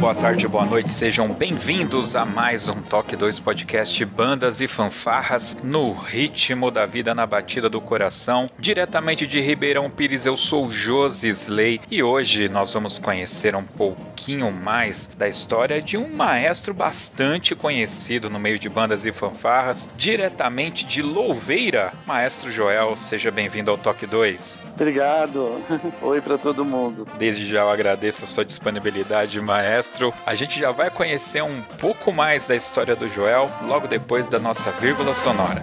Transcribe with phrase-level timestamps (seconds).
[0.00, 5.60] Boa tarde, boa noite, sejam bem-vindos a mais um Toque 2 Podcast Bandas e Fanfarras
[5.62, 8.48] no ritmo da vida na batida do coração.
[8.58, 14.50] Diretamente de Ribeirão Pires, eu sou Josi Slay e hoje nós vamos conhecer um pouquinho
[14.50, 20.84] mais da história de um maestro bastante conhecido no meio de bandas e fanfarras, diretamente
[20.84, 21.92] de Louveira.
[22.04, 24.64] Maestro Joel, seja bem-vindo ao Toque 2.
[24.74, 25.62] Obrigado.
[26.02, 27.06] Oi para todo mundo.
[27.16, 30.12] Desde já eu agradeço a sua disponibilidade, maestro maestro.
[30.26, 34.38] A gente já vai conhecer um pouco mais da história do Joel logo depois da
[34.38, 35.62] nossa vírgula sonora.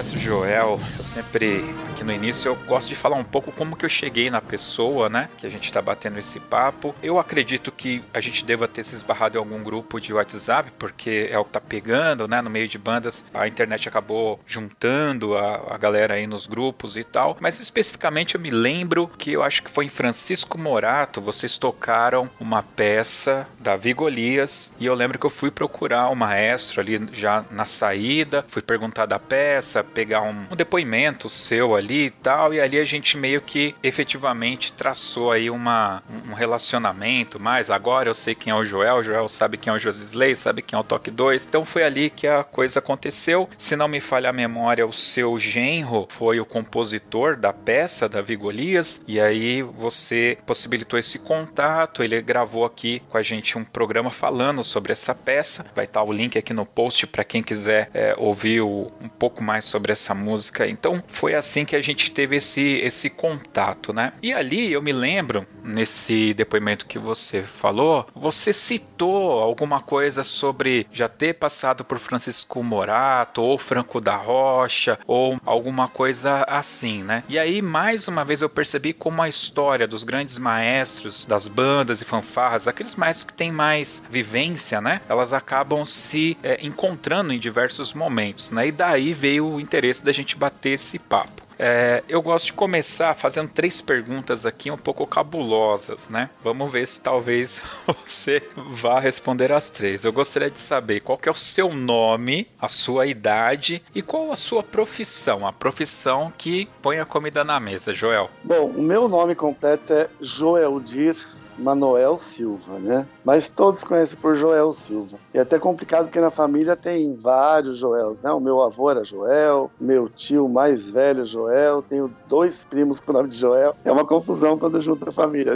[0.00, 0.78] bem, Maestro Joel.
[0.96, 4.30] Eu sempre aqui no início, eu gosto de falar um pouco como que eu cheguei
[4.30, 5.28] na pessoa, né?
[5.36, 6.94] Que a gente está batendo esse papo.
[7.02, 11.28] Eu acredito que a gente deva ter se esbarrado em algum grupo de WhatsApp, porque
[11.28, 12.40] é o que tá pegando, né?
[12.40, 17.02] No meio de bandas, a internet acabou juntando a, a galera aí nos grupos e
[17.02, 17.36] tal.
[17.40, 22.30] Mas especificamente eu me lembro que eu acho que foi em Francisco Morato, vocês tocaram
[22.38, 27.44] uma peça da Vigolias e eu lembro que eu fui procurar o maestro ali já
[27.50, 32.60] na saída, fui perguntar da peça, pegar um, um depoimento seu ali e tal, e
[32.60, 38.34] ali a gente meio que efetivamente traçou aí uma, um relacionamento, mas agora eu sei
[38.34, 40.84] quem é o Joel, o Joel sabe quem é o Josisley, sabe quem é o
[40.84, 43.48] Toque 2, então foi ali que a coisa aconteceu.
[43.56, 48.20] Se não me falha a memória, o seu genro foi o compositor da peça da
[48.20, 54.10] Vigolias, e aí você possibilitou esse contato, ele gravou aqui com a gente um programa
[54.10, 58.14] falando sobre essa peça, vai estar o link aqui no post para quem quiser é,
[58.16, 60.66] ouvir o, um pouco mais sobre essa música.
[60.68, 64.12] Então foi assim que a gente teve esse, esse contato, né?
[64.22, 70.86] E ali eu me lembro, nesse depoimento que você falou, você citou alguma coisa sobre
[70.92, 77.24] já ter passado por Francisco Morato, ou Franco da Rocha, ou alguma coisa assim, né?
[77.28, 82.00] E aí, mais uma vez, eu percebi como a história dos grandes maestros, das bandas
[82.00, 85.00] e fanfarras, aqueles maestros que têm mais vivência, né?
[85.08, 88.68] Elas acabam se é, encontrando em diversos momentos, né?
[88.68, 91.40] E daí veio o interesse da gente bater esse papo.
[91.62, 96.30] É, eu gosto de começar fazendo três perguntas aqui um pouco cabulosas, né?
[96.42, 97.60] Vamos ver se talvez
[98.06, 100.02] você vá responder as três.
[100.02, 104.36] Eu gostaria de saber qual é o seu nome, a sua idade e qual a
[104.36, 108.30] sua profissão, a profissão que põe a comida na mesa, Joel.
[108.42, 111.26] Bom, o meu nome completo é Joeldir
[111.60, 113.06] Manoel Silva, né?
[113.24, 115.18] Mas todos conhecem por Joel Silva.
[115.34, 118.30] E é até complicado porque na família tem vários Joels, né?
[118.32, 123.14] O meu avô era Joel, meu tio mais velho Joel, tenho dois primos com o
[123.14, 123.74] nome de Joel.
[123.84, 125.52] É uma confusão quando junta a família.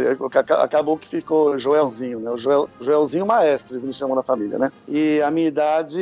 [0.61, 2.31] Acabou que ficou Joelzinho, né?
[2.31, 4.71] O Joel, Joelzinho maestro, eles me chamam na família, né?
[4.87, 6.01] E a minha idade,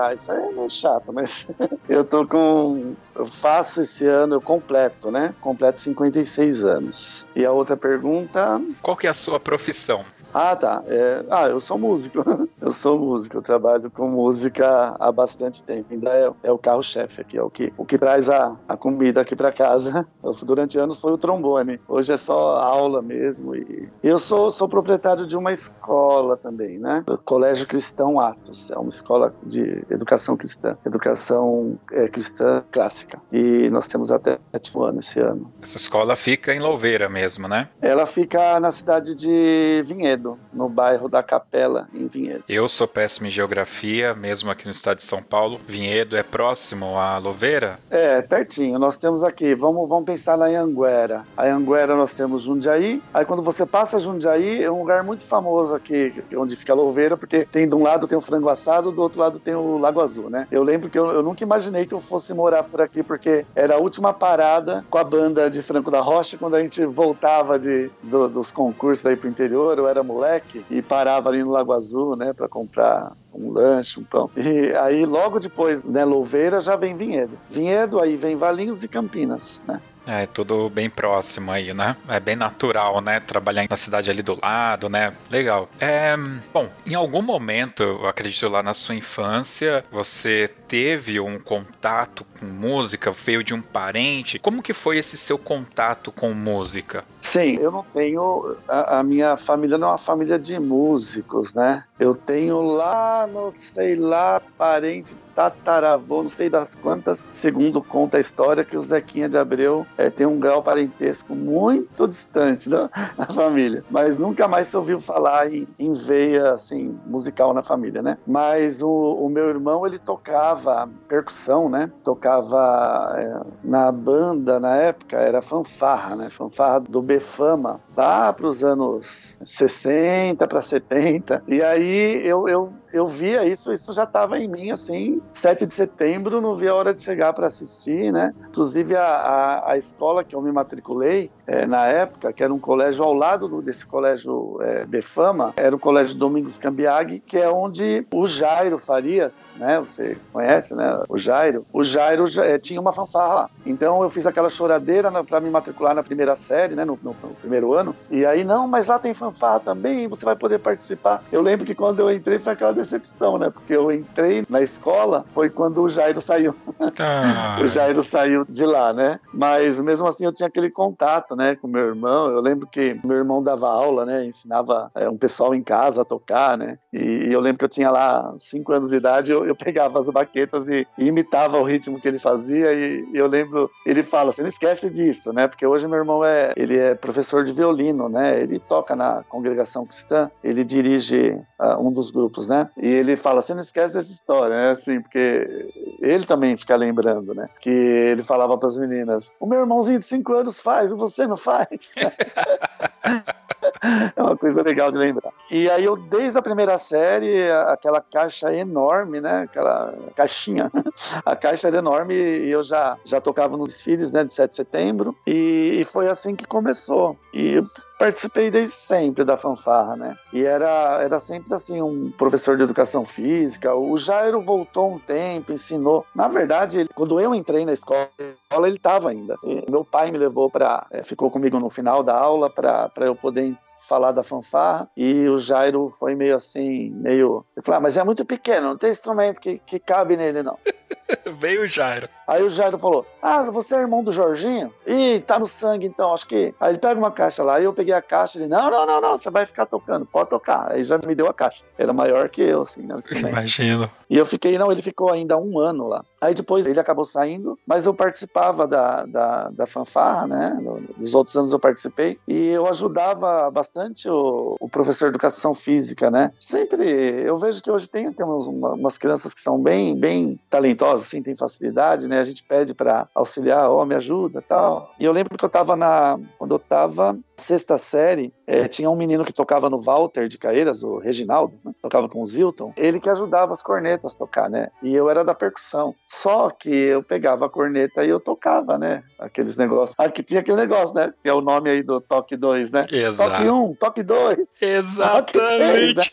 [0.00, 1.48] ah, isso aí é meio chato, mas
[1.88, 5.34] eu tô com eu faço esse ano, eu completo, né?
[5.40, 7.26] Completo 56 anos.
[7.34, 8.62] E a outra pergunta.
[8.80, 10.04] Qual que é a sua profissão?
[10.32, 10.82] Ah, tá.
[10.86, 11.24] É...
[11.30, 12.18] Ah, eu sou músico.
[12.60, 15.86] eu sou músico, eu trabalho com música há bastante tempo.
[15.90, 19.20] Ainda é, é o carro-chefe aqui, é o que, o que traz a, a comida
[19.20, 20.06] aqui para casa.
[20.44, 21.80] Durante anos foi o trombone.
[21.88, 23.54] Hoje é só aula mesmo.
[23.54, 27.04] E eu sou, sou proprietário de uma escola também, né?
[27.08, 28.70] O Colégio Cristão Atos.
[28.70, 33.20] É uma escola de educação cristã, educação é, cristã clássica.
[33.32, 35.52] E nós temos até sétimo ano esse ano.
[35.62, 37.68] Essa escola fica em Louveira mesmo, né?
[37.80, 40.17] Ela fica na cidade de Vinhedo.
[40.18, 42.44] Vinhedo, no bairro da Capela, em Vinhedo.
[42.48, 45.60] Eu sou péssimo em geografia, mesmo aqui no estado de São Paulo.
[45.66, 47.76] Vinhedo é próximo a Louveira?
[47.88, 48.78] É, pertinho.
[48.78, 51.24] Nós temos aqui, vamos, vamos pensar na Anguera.
[51.36, 53.02] A Anguera nós temos Jundiaí.
[53.14, 57.44] Aí quando você passa Jundiaí, é um lugar muito famoso aqui, onde fica Louveira, porque
[57.44, 60.28] tem de um lado tem o frango assado, do outro lado tem o Lago Azul,
[60.28, 60.46] né?
[60.50, 63.76] Eu lembro que eu, eu nunca imaginei que eu fosse morar por aqui, porque era
[63.76, 67.90] a última parada com a banda de Franco da Rocha, quando a gente voltava de,
[68.02, 72.16] do, dos concursos aí pro interior, eu era moleque e parava ali no Lago Azul,
[72.16, 74.30] né, para comprar um lanche, um pão.
[74.36, 77.38] E aí logo depois, né, Louveira já vem Vinhedo.
[77.48, 79.80] Vinhedo aí vem Valinhos e Campinas, né?
[80.08, 81.94] É, tudo bem próximo aí, né?
[82.08, 83.20] É bem natural, né?
[83.20, 85.10] Trabalhar na cidade ali do lado, né?
[85.30, 85.68] Legal.
[85.78, 86.16] É,
[86.52, 92.46] bom, em algum momento, eu acredito lá na sua infância, você teve um contato com
[92.46, 93.12] música?
[93.12, 94.38] Veio de um parente?
[94.38, 97.04] Como que foi esse seu contato com música?
[97.20, 98.56] Sim, eu não tenho.
[98.66, 101.84] A, a minha família não é uma família de músicos, né?
[101.98, 108.20] Eu tenho lá, não sei lá, parente tataravô, não sei das quantas, segundo conta a
[108.20, 113.26] história, que o Zequinha de Abreu é, tem um grau parentesco muito distante da, da,
[113.26, 113.84] família.
[113.88, 118.18] Mas nunca mais se ouviu falar em, em, veia assim, musical na família, né?
[118.26, 121.88] Mas o, o, meu irmão, ele tocava percussão, né?
[122.02, 126.30] Tocava é, na banda, na época, era fanfarra, né?
[126.30, 131.44] Fanfarra do Befama, lá para os anos 60 para 70.
[131.46, 135.72] E aí eu, eu eu via isso, isso já estava em mim, assim, 7 de
[135.72, 138.34] setembro, não via a hora de chegar para assistir, né?
[138.48, 142.58] Inclusive, a, a, a, escola que eu me matriculei, é, na época, que era um
[142.58, 147.48] colégio ao lado do, desse colégio é, Befama, era o Colégio Domingos Cambiag, que é
[147.48, 149.78] onde o Jairo Farias, né?
[149.80, 151.02] Você conhece, né?
[151.08, 151.66] O Jairo.
[151.72, 153.50] O Jairo é, tinha uma fanfarra lá.
[153.64, 156.84] Então, eu fiz aquela choradeira para me matricular na primeira série, né?
[156.84, 157.94] No, no, no primeiro ano.
[158.10, 161.22] E aí, não, mas lá tem fanfarra também, você vai poder participar.
[161.30, 163.50] Eu lembro que quando eu entrei foi aquela decepção, né?
[163.50, 166.54] Porque eu entrei na escola foi quando o Jairo saiu.
[166.98, 167.58] Ah.
[167.62, 169.20] o Jairo saiu de lá, né?
[169.32, 172.30] Mas mesmo assim eu tinha aquele contato, né, com meu irmão.
[172.30, 174.24] Eu lembro que meu irmão dava aula, né?
[174.24, 176.78] Ensinava é, um pessoal em casa a tocar, né?
[176.92, 176.98] E,
[177.32, 180.68] eu lembro que eu tinha lá cinco anos de idade, eu, eu pegava as baquetas
[180.68, 182.72] e, e, imitava o ritmo que ele fazia.
[182.72, 185.48] E, e eu lembro, ele fala, você não esquece disso, né?
[185.48, 188.40] Porque hoje meu irmão é, ele é professor de violino, né?
[188.40, 192.68] Ele toca na congregação cristã, ele dirige uh, um dos grupos, né?
[192.76, 194.70] E ele fala, você não esquece dessa história, né?
[194.70, 195.68] Assim, porque
[196.00, 197.48] ele também fica lembrando, né?
[197.60, 201.26] Que ele falava para as meninas, o meu irmãozinho de 5 anos faz, e você
[201.26, 201.68] não faz.
[204.16, 205.32] é uma coisa legal de lembrar.
[205.50, 209.42] E aí eu, desde a primeira série, aquela caixa enorme, né?
[209.42, 210.70] Aquela caixinha.
[211.24, 214.24] A caixa era enorme e eu já, já tocava nos desfiles, né?
[214.24, 215.16] De 7 de setembro.
[215.26, 217.16] E, e foi assim que começou.
[217.32, 217.62] E
[217.98, 220.16] participei desde sempre da fanfarra, né?
[220.32, 223.74] E era, era sempre assim, um professor de educação física.
[223.74, 226.04] O Jairo voltou um tempo, ensinou.
[226.14, 229.36] Na verdade, ele, quando eu entrei na escola, ele estava ainda.
[229.42, 233.14] E meu pai me levou para, é, ficou comigo no final da aula para eu
[233.14, 237.44] poder falar da fanfarra e o Jairo foi meio assim, meio.
[237.56, 240.58] Ele falou: ah, mas é muito pequeno, não tem instrumento que, que cabe nele, não.
[241.38, 242.08] Veio o Jairo.
[242.26, 244.72] Aí o Jairo falou: Ah, você é irmão do Jorginho?
[244.86, 246.54] Ih, tá no sangue então, acho que.
[246.60, 248.86] Aí ele pega uma caixa lá, e eu peguei a caixa e ele: Não, não,
[248.86, 250.72] não, não, você vai ficar tocando, pode tocar.
[250.72, 251.64] Aí já me deu a caixa.
[251.78, 252.98] Era maior que eu, assim, né?
[253.16, 253.90] Imagino.
[254.10, 256.04] E eu fiquei, não, ele ficou ainda um ano lá.
[256.20, 260.58] Aí depois ele acabou saindo, mas eu participava da, da, da fanfarra, né?
[260.96, 263.67] Nos outros anos eu participei e eu ajudava bastante
[264.08, 266.32] o, o professor de educação física, né?
[266.38, 271.06] Sempre, eu vejo que hoje tem, tem umas, umas crianças que são bem, bem talentosas,
[271.06, 272.20] assim, tem facilidade, né?
[272.20, 274.94] A gente pede para auxiliar, ó, oh, me ajuda tal.
[274.98, 278.96] E eu lembro que eu estava na, quando eu estava sexta série, é, tinha um
[278.96, 281.72] menino que tocava no Walter de Caeiras, o Reginaldo, né?
[281.80, 284.68] tocava com o Zilton, ele que ajudava as cornetas a tocar, né?
[284.82, 285.94] E eu era da percussão.
[286.08, 289.02] Só que eu pegava a corneta e eu tocava, né?
[289.18, 289.94] Aqueles negócios.
[289.98, 291.12] Aqui tinha aquele negócio, né?
[291.22, 292.86] Que é o nome aí do toque 2, né?
[292.90, 293.30] Exato.
[293.30, 294.38] Toque 1, um, toque 2.
[294.60, 295.96] Exatamente.
[295.96, 296.04] né?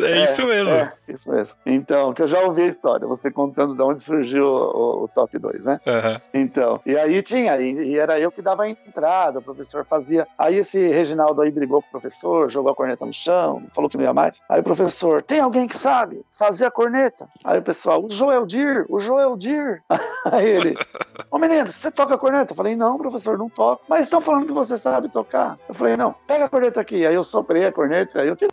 [0.00, 0.70] É, isso é, mesmo.
[0.70, 1.54] É, isso mesmo.
[1.64, 5.08] Então, que eu já ouvi a história, você contando de onde surgiu o, o, o
[5.08, 5.80] toque 2, né?
[5.86, 6.20] Uhum.
[6.34, 10.26] Então, e aí tinha, e, e, era eu que dava a entrada, o professor fazia.
[10.38, 13.96] Aí esse Reginaldo aí brigou com o professor, jogou a corneta no chão, falou que
[13.96, 14.42] não ia mais.
[14.48, 17.28] Aí o professor, tem alguém que sabe fazer a corneta?
[17.44, 19.82] Aí o pessoal, o Joel Dir, o Joel Dir.
[20.30, 20.76] Aí ele,
[21.30, 22.52] ô menino, você toca a corneta?
[22.52, 23.84] Eu falei, não, professor, não toco.
[23.88, 25.58] Mas estão falando que você sabe tocar.
[25.68, 27.06] Eu falei, não, pega a corneta aqui.
[27.06, 28.50] Aí eu soprei a corneta, aí eu tirei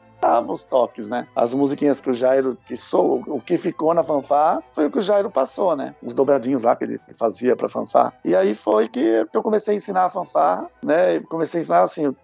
[0.48, 1.28] os toques, né?
[1.36, 4.98] As musiquinhas que o Jairo, que sou, o que ficou na fanfá foi o que
[4.98, 5.96] o Jairo passou, né?
[6.02, 8.14] Os dobradinhos lá que ele fazia pra fanfá.
[8.24, 11.20] E aí foi que eu comecei a ensinar a fanfá, né?
[11.22, 12.16] Comecei a ensinar assim,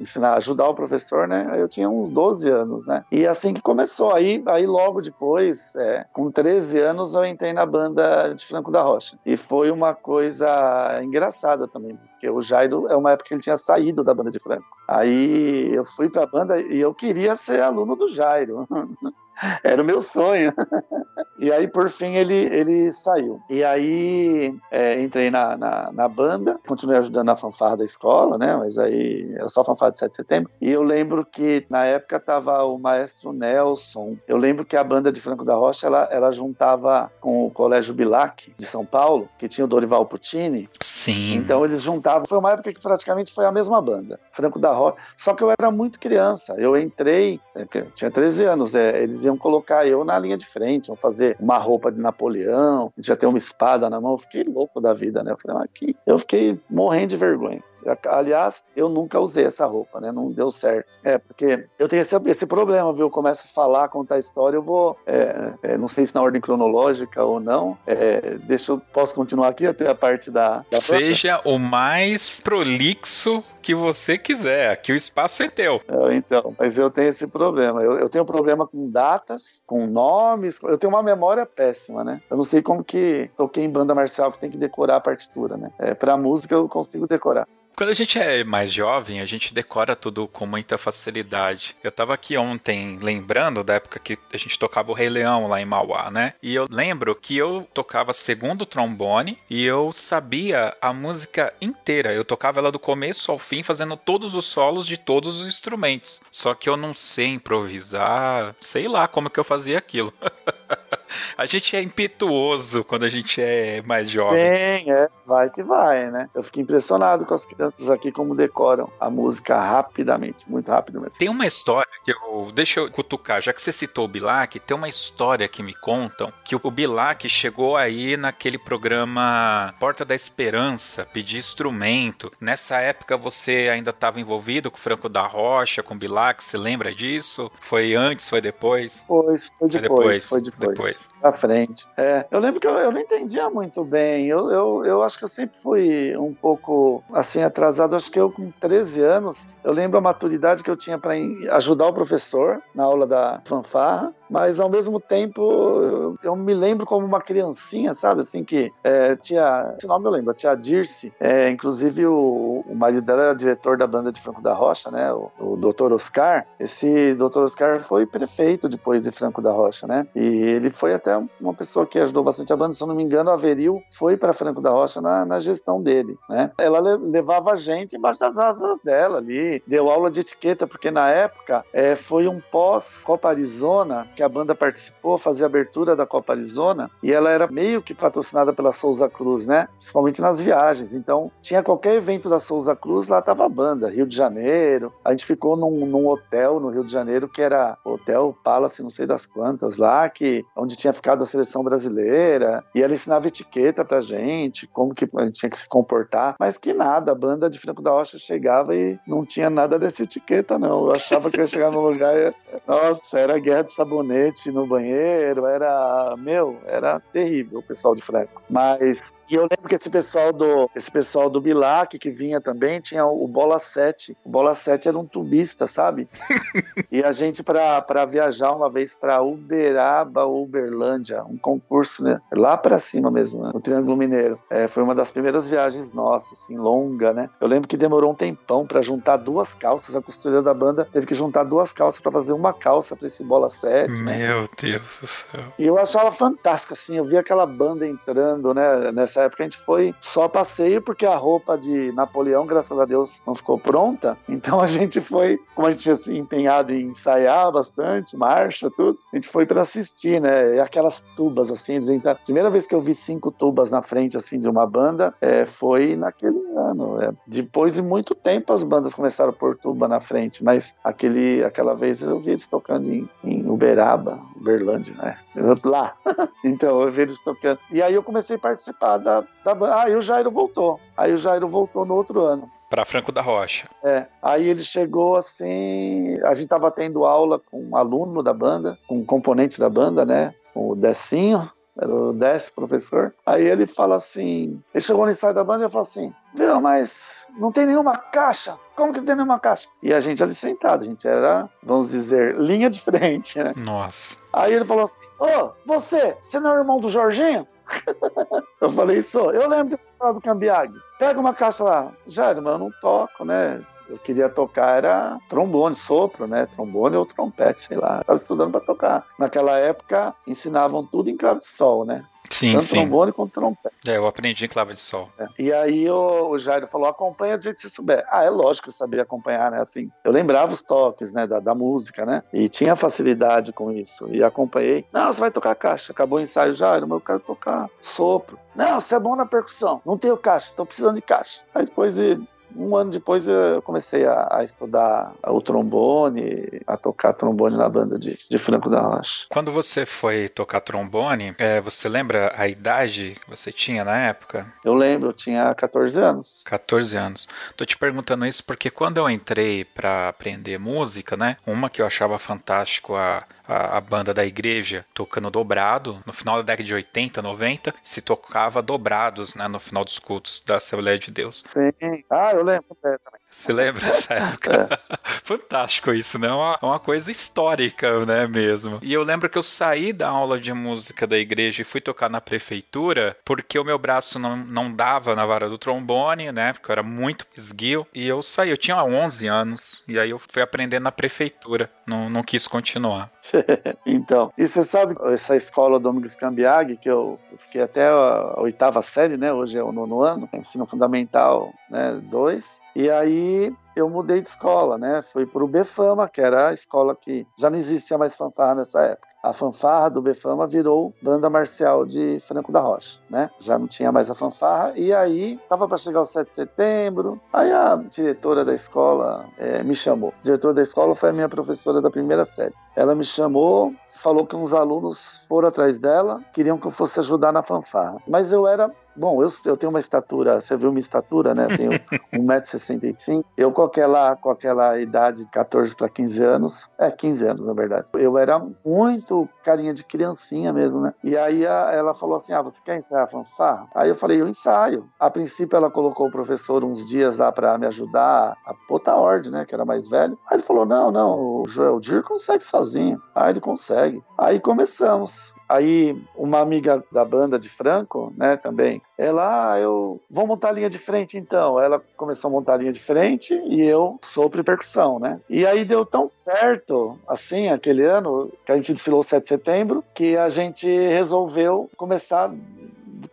[0.00, 1.54] ensinar, ajudar o professor, né?
[1.56, 3.04] Eu tinha uns 12 anos, né?
[3.10, 7.64] E assim que começou, aí, aí logo depois, é, com 13 anos, eu entrei na
[7.64, 9.18] banda de Franco da Rocha.
[9.24, 13.56] E foi uma coisa engraçada também, porque o Jairo é uma época que ele tinha
[13.56, 14.66] saído da banda de Franco.
[14.88, 18.66] Aí eu fui pra banda e eu queria ser aluno do Jairo.
[19.62, 20.52] Era o meu sonho.
[21.38, 23.40] e aí, por fim, ele, ele saiu.
[23.50, 28.56] E aí, é, entrei na, na, na, banda, continuei ajudando na fanfarra da escola, né?
[28.56, 30.50] Mas aí, era só fanfarra de 7 de setembro.
[30.60, 34.16] E eu lembro que, na época, tava o maestro Nelson.
[34.26, 37.94] Eu lembro que a banda de Franco da Rocha, ela, ela juntava com o Colégio
[37.94, 40.68] Bilac, de São Paulo, que tinha o Dorival Puccini.
[40.80, 41.34] Sim.
[41.34, 42.26] Então, eles juntavam.
[42.26, 44.18] Foi uma época que praticamente foi a mesma banda.
[44.32, 44.96] Franco da Rocha.
[45.16, 46.54] Só que eu era muito criança.
[46.56, 47.64] Eu entrei, é,
[47.94, 48.74] tinha 13 anos.
[48.74, 52.92] É, eles iam colocar eu na linha de frente, iam fazer uma roupa de Napoleão,
[52.98, 54.12] já ter uma espada na mão.
[54.12, 55.32] Eu fiquei louco da vida, né?
[55.32, 55.96] Eu falei, aqui.
[56.06, 57.62] Eu fiquei morrendo de vergonha.
[58.08, 60.10] Aliás, eu nunca usei essa roupa, né?
[60.12, 60.88] Não deu certo.
[61.04, 63.06] É, porque eu tenho esse, esse problema, viu?
[63.06, 64.98] Eu começo a falar, contar a história, eu vou.
[65.06, 67.76] É, é, não sei se na ordem cronológica ou não.
[67.86, 68.80] É, deixa eu.
[68.92, 70.64] Posso continuar aqui até a parte da.
[70.70, 74.70] da Seja o mais prolixo que você quiser.
[74.70, 75.80] Aqui o espaço é teu.
[75.88, 77.82] É, então, mas eu tenho esse problema.
[77.82, 80.60] Eu, eu, tenho problema com datas, com nomes.
[80.62, 82.22] Eu tenho uma memória péssima, né?
[82.30, 85.56] Eu não sei como que toquei em banda marcial que tem que decorar a partitura,
[85.56, 85.72] né?
[85.80, 87.48] É, pra música eu consigo decorar.
[87.76, 91.76] Quando a gente é mais jovem, a gente decora tudo com muita facilidade.
[91.84, 95.60] Eu tava aqui ontem lembrando da época que a gente tocava o Rei Leão lá
[95.60, 96.32] em Mauá, né?
[96.42, 102.14] E eu lembro que eu tocava segundo trombone e eu sabia a música inteira.
[102.14, 106.22] Eu tocava ela do começo ao fim, fazendo todos os solos de todos os instrumentos.
[106.30, 110.14] Só que eu não sei improvisar, sei lá como que eu fazia aquilo.
[111.36, 114.40] a gente é impetuoso quando a gente é mais jovem.
[114.40, 115.08] Sim, é.
[115.24, 116.28] Vai que vai, né?
[116.34, 121.18] Eu fiquei impressionado com as crianças aqui como decoram a música rapidamente, muito rápido mesmo.
[121.18, 122.52] Tem uma história que eu.
[122.54, 126.32] Deixa eu cutucar, já que você citou o Bilac, tem uma história que me contam
[126.44, 132.30] que o Bilac chegou aí naquele programa Porta da Esperança, pedir instrumento.
[132.40, 136.56] Nessa época você ainda estava envolvido com o Franco da Rocha, com o Bilac, você
[136.56, 137.50] lembra disso?
[137.60, 139.04] Foi antes, foi depois?
[139.08, 140.74] Pois, foi depois, foi depois.
[140.74, 140.95] depois.
[141.20, 141.86] Pra frente.
[141.96, 144.26] É, eu lembro que eu, eu não entendia muito bem.
[144.26, 148.30] Eu, eu, eu acho que eu sempre fui um pouco assim, atrasado, acho que eu
[148.30, 151.14] com 13 anos, eu lembro a maturidade que eu tinha para
[151.52, 157.06] ajudar o professor na aula da fanfarra, mas ao mesmo tempo eu, me lembro como
[157.06, 162.06] uma criancinha, sabe, assim, que é, tinha, esse nome eu lembro, a Dirce, é, inclusive
[162.06, 165.56] o, o marido dela era diretor da banda de Franco da Rocha, né, o, o
[165.56, 170.70] doutor Oscar, esse doutor Oscar foi prefeito depois de Franco da Rocha, né, e ele
[170.70, 173.34] foi até uma pessoa que ajudou bastante a banda, se eu não me engano, a
[173.34, 177.96] Averil foi para Franco da Rocha na, na gestão dele, né, ela levava a gente
[177.96, 179.62] embaixo das asas dela ali.
[179.66, 184.54] Deu aula de etiqueta, porque na época é, foi um pós-Copa Arizona que a banda
[184.54, 189.46] participou, fazia abertura da Copa Arizona, e ela era meio que patrocinada pela Souza Cruz,
[189.46, 189.68] né?
[189.76, 190.94] Principalmente nas viagens.
[190.94, 194.92] Então, tinha qualquer evento da Souza Cruz, lá tava a banda, Rio de Janeiro.
[195.04, 198.90] A gente ficou num, num hotel no Rio de Janeiro, que era Hotel Palace, não
[198.90, 203.84] sei das quantas, lá, que onde tinha ficado a seleção brasileira, e ela ensinava etiqueta
[203.84, 207.48] pra gente, como que a gente tinha que se comportar, mas que nada, a banda
[207.48, 210.86] de Franco da Rocha chegava e não tinha nada dessa etiqueta, não.
[210.86, 212.34] Eu achava que ia chegar no lugar e,
[212.66, 218.42] nossa, era guerra de sabonete no banheiro, era, meu, era terrível o pessoal de Franco.
[218.48, 222.80] Mas e eu lembro que esse pessoal do esse pessoal do Bilac que vinha também
[222.80, 224.16] tinha o Bola 7.
[224.24, 226.08] O Bola 7 era um tubista, sabe?
[226.92, 232.20] e a gente para viajar uma vez para Uberaba, Uber Uberlândia, um concurso, né?
[232.32, 233.50] Lá para cima mesmo, né?
[233.54, 234.38] no Triângulo Mineiro.
[234.50, 237.30] É, foi uma das primeiras viagens nossas, assim, longa, né?
[237.40, 239.94] Eu lembro que demorou um tempão para juntar duas calças.
[239.94, 243.22] A costureira da banda teve que juntar duas calças para fazer uma calça para esse
[243.24, 244.02] bola 7.
[244.02, 244.18] Né?
[244.18, 244.48] Meu né?
[244.60, 245.44] Deus do céu.
[245.58, 246.96] E eu achava fantástico, assim.
[246.96, 248.92] Eu vi aquela banda entrando, né?
[248.92, 253.22] Nessa época a gente foi só passeio, porque a roupa de Napoleão, graças a Deus,
[253.26, 254.16] não ficou pronta.
[254.28, 258.98] Então a gente foi, como a gente tinha assim, empenhado em ensaiar bastante, marcha, tudo,
[259.12, 260.55] a gente foi para assistir, né?
[260.56, 262.18] E aquelas tubas, assim, eles entraram.
[262.24, 265.94] Primeira vez que eu vi cinco tubas na frente, assim, de uma banda, é, foi
[265.94, 267.02] naquele ano.
[267.02, 267.12] É.
[267.26, 271.74] Depois de muito tempo as bandas começaram a pôr tuba na frente, mas aquele, aquela
[271.74, 275.18] vez eu vi eles tocando em, em Uberaba, Uberlândia, né?
[275.62, 275.94] Lá.
[276.42, 277.58] então eu vi eles tocando.
[277.70, 279.82] E aí eu comecei a participar da, da banda.
[279.82, 280.80] Ah, e o Jairo voltou.
[280.96, 282.50] Aí o Jairo voltou no outro ano.
[282.68, 283.68] Para Franco da Rocha.
[283.82, 284.06] É.
[284.20, 286.18] Aí ele chegou assim.
[286.24, 290.04] A gente estava tendo aula com um aluno da banda, com um componente da banda,
[290.04, 290.34] né?
[290.56, 293.14] Com o Decinho era o décimo professor.
[293.26, 297.26] Aí ele fala assim: ele chegou no ensaio da banda e falou assim: Viu, mas
[297.38, 298.58] não tem nenhuma caixa.
[298.74, 299.68] Como que não tem nenhuma caixa?
[299.82, 303.52] E a gente ali sentado, a gente era, vamos dizer, linha de frente, né?
[303.54, 304.16] Nossa.
[304.32, 307.46] Aí ele falou assim: Ô, oh, você, você não é o irmão do Jorginho?
[308.58, 309.30] eu falei, sou.
[309.32, 310.72] Eu lembro de falar do Cambiag.
[310.98, 311.92] Pega uma caixa lá.
[312.06, 313.60] Já, irmão, eu não toco, né?
[313.88, 316.46] Eu queria tocar era trombone, sopro, né?
[316.46, 318.00] Trombone ou trompete, sei lá.
[318.00, 319.06] Estava estudando para tocar.
[319.18, 322.00] Naquela época ensinavam tudo em clave de sol, né?
[322.30, 322.74] Sim, Tanto sim.
[322.74, 323.76] trombone quanto trompete.
[323.86, 325.08] É, eu aprendi em clave de sol.
[325.18, 325.26] É.
[325.38, 328.04] E aí o, o Jairo falou: acompanha do jeito que você souber.
[328.10, 329.60] Ah, é lógico que eu sabia acompanhar, né?
[329.60, 332.22] Assim, eu lembrava os toques, né, da, da música, né?
[332.32, 334.08] E tinha facilidade com isso.
[334.10, 334.84] E acompanhei.
[334.92, 335.92] Não, você vai tocar caixa.
[335.92, 338.38] Acabou o ensaio, Jairo, mas eu quero tocar sopro.
[338.54, 339.80] Não, você é bom na percussão.
[339.84, 341.40] Não tenho caixa, estou precisando de caixa.
[341.54, 342.20] Aí depois de
[342.56, 347.98] um ano depois eu comecei a, a, estudar o trombone, a tocar trombone na banda
[347.98, 349.26] de, de Franco da Rocha.
[349.28, 354.46] Quando você foi tocar trombone, é, você lembra a idade que você tinha na época?
[354.64, 356.42] Eu lembro, eu tinha 14 anos.
[356.46, 357.28] 14 anos.
[357.56, 361.36] Tô te perguntando isso porque quando eu entrei para aprender música, né?
[361.46, 366.02] Uma que eu achava fantástico a a, a, banda da igreja tocando dobrado.
[366.06, 370.42] No final da década de 80, 90, se tocava dobrados né, no final dos cultos
[370.44, 371.42] da Assembleia de Deus.
[371.44, 371.72] Sim.
[372.10, 372.98] Ah, eu lembro também.
[373.36, 374.68] Você lembra dessa época?
[374.90, 374.96] É.
[375.22, 376.28] Fantástico isso, né?
[376.30, 378.78] Uma, uma coisa histórica, né, mesmo.
[378.82, 382.08] E eu lembro que eu saí da aula de música da igreja e fui tocar
[382.08, 386.54] na prefeitura porque o meu braço não, não dava na vara do trombone, né?
[386.54, 387.86] Porque eu era muito esguio.
[387.94, 389.82] E eu saí, eu tinha 11 anos.
[389.86, 391.70] E aí eu fui aprender na prefeitura.
[391.86, 393.10] Não, não quis continuar.
[393.84, 399.16] então, e você sabe, essa escola Domingos Cambiag, que eu fiquei até a oitava série,
[399.16, 399.32] né?
[399.32, 402.00] Hoje é o nono ano, ensino fundamental, né?
[402.02, 402.60] Dois.
[402.74, 405.02] E aí eu mudei de escola, né?
[405.02, 408.80] Fui para o Befama, que era a escola que já não existia mais fanfarra nessa
[408.80, 409.08] época.
[409.22, 413.28] A fanfarra do Befama virou banda marcial de Franco da Rocha, né?
[413.38, 414.72] Já não tinha mais a fanfarra.
[414.76, 417.20] E aí, tava para chegar o 7 de setembro.
[417.32, 420.14] Aí a diretora da escola é, me chamou.
[420.18, 422.54] A diretora da escola foi a minha professora da primeira série.
[422.74, 427.32] Ela me chamou, falou que uns alunos foram atrás dela, queriam que eu fosse ajudar
[427.32, 427.98] na fanfarra.
[428.06, 431.46] Mas eu era Bom, eu, eu tenho uma estatura, você viu minha estatura, né?
[431.50, 431.70] Eu tenho
[432.24, 433.22] 1,65m.
[433.36, 437.90] Eu, aquela, com aquela idade de 14 para 15 anos, é 15 anos na verdade,
[437.94, 440.94] eu era muito carinha de criancinha mesmo, né?
[441.04, 443.68] E aí a, ela falou assim: Ah, você quer ensaiar fanfarra?
[443.74, 444.88] Aí eu falei: Eu ensaio.
[444.98, 449.30] A princípio ela colocou o professor uns dias lá para me ajudar a botar ordem,
[449.30, 449.44] né?
[449.44, 450.18] Que era mais velho.
[450.28, 453.00] Aí ele falou: Não, não, o Joel Dir consegue sozinho.
[453.14, 454.02] Aí ele consegue.
[454.18, 455.34] Aí começamos.
[455.48, 460.52] Aí uma amiga da banda de Franco, né, também, ela, ah, eu vou montar a
[460.52, 461.60] linha de frente então.
[461.60, 465.20] Ela começou a montar a linha de frente e eu sopro e percussão, né?
[465.28, 469.84] E aí deu tão certo, assim, aquele ano, que a gente desfilou 7 de setembro,
[469.94, 472.32] que a gente resolveu começar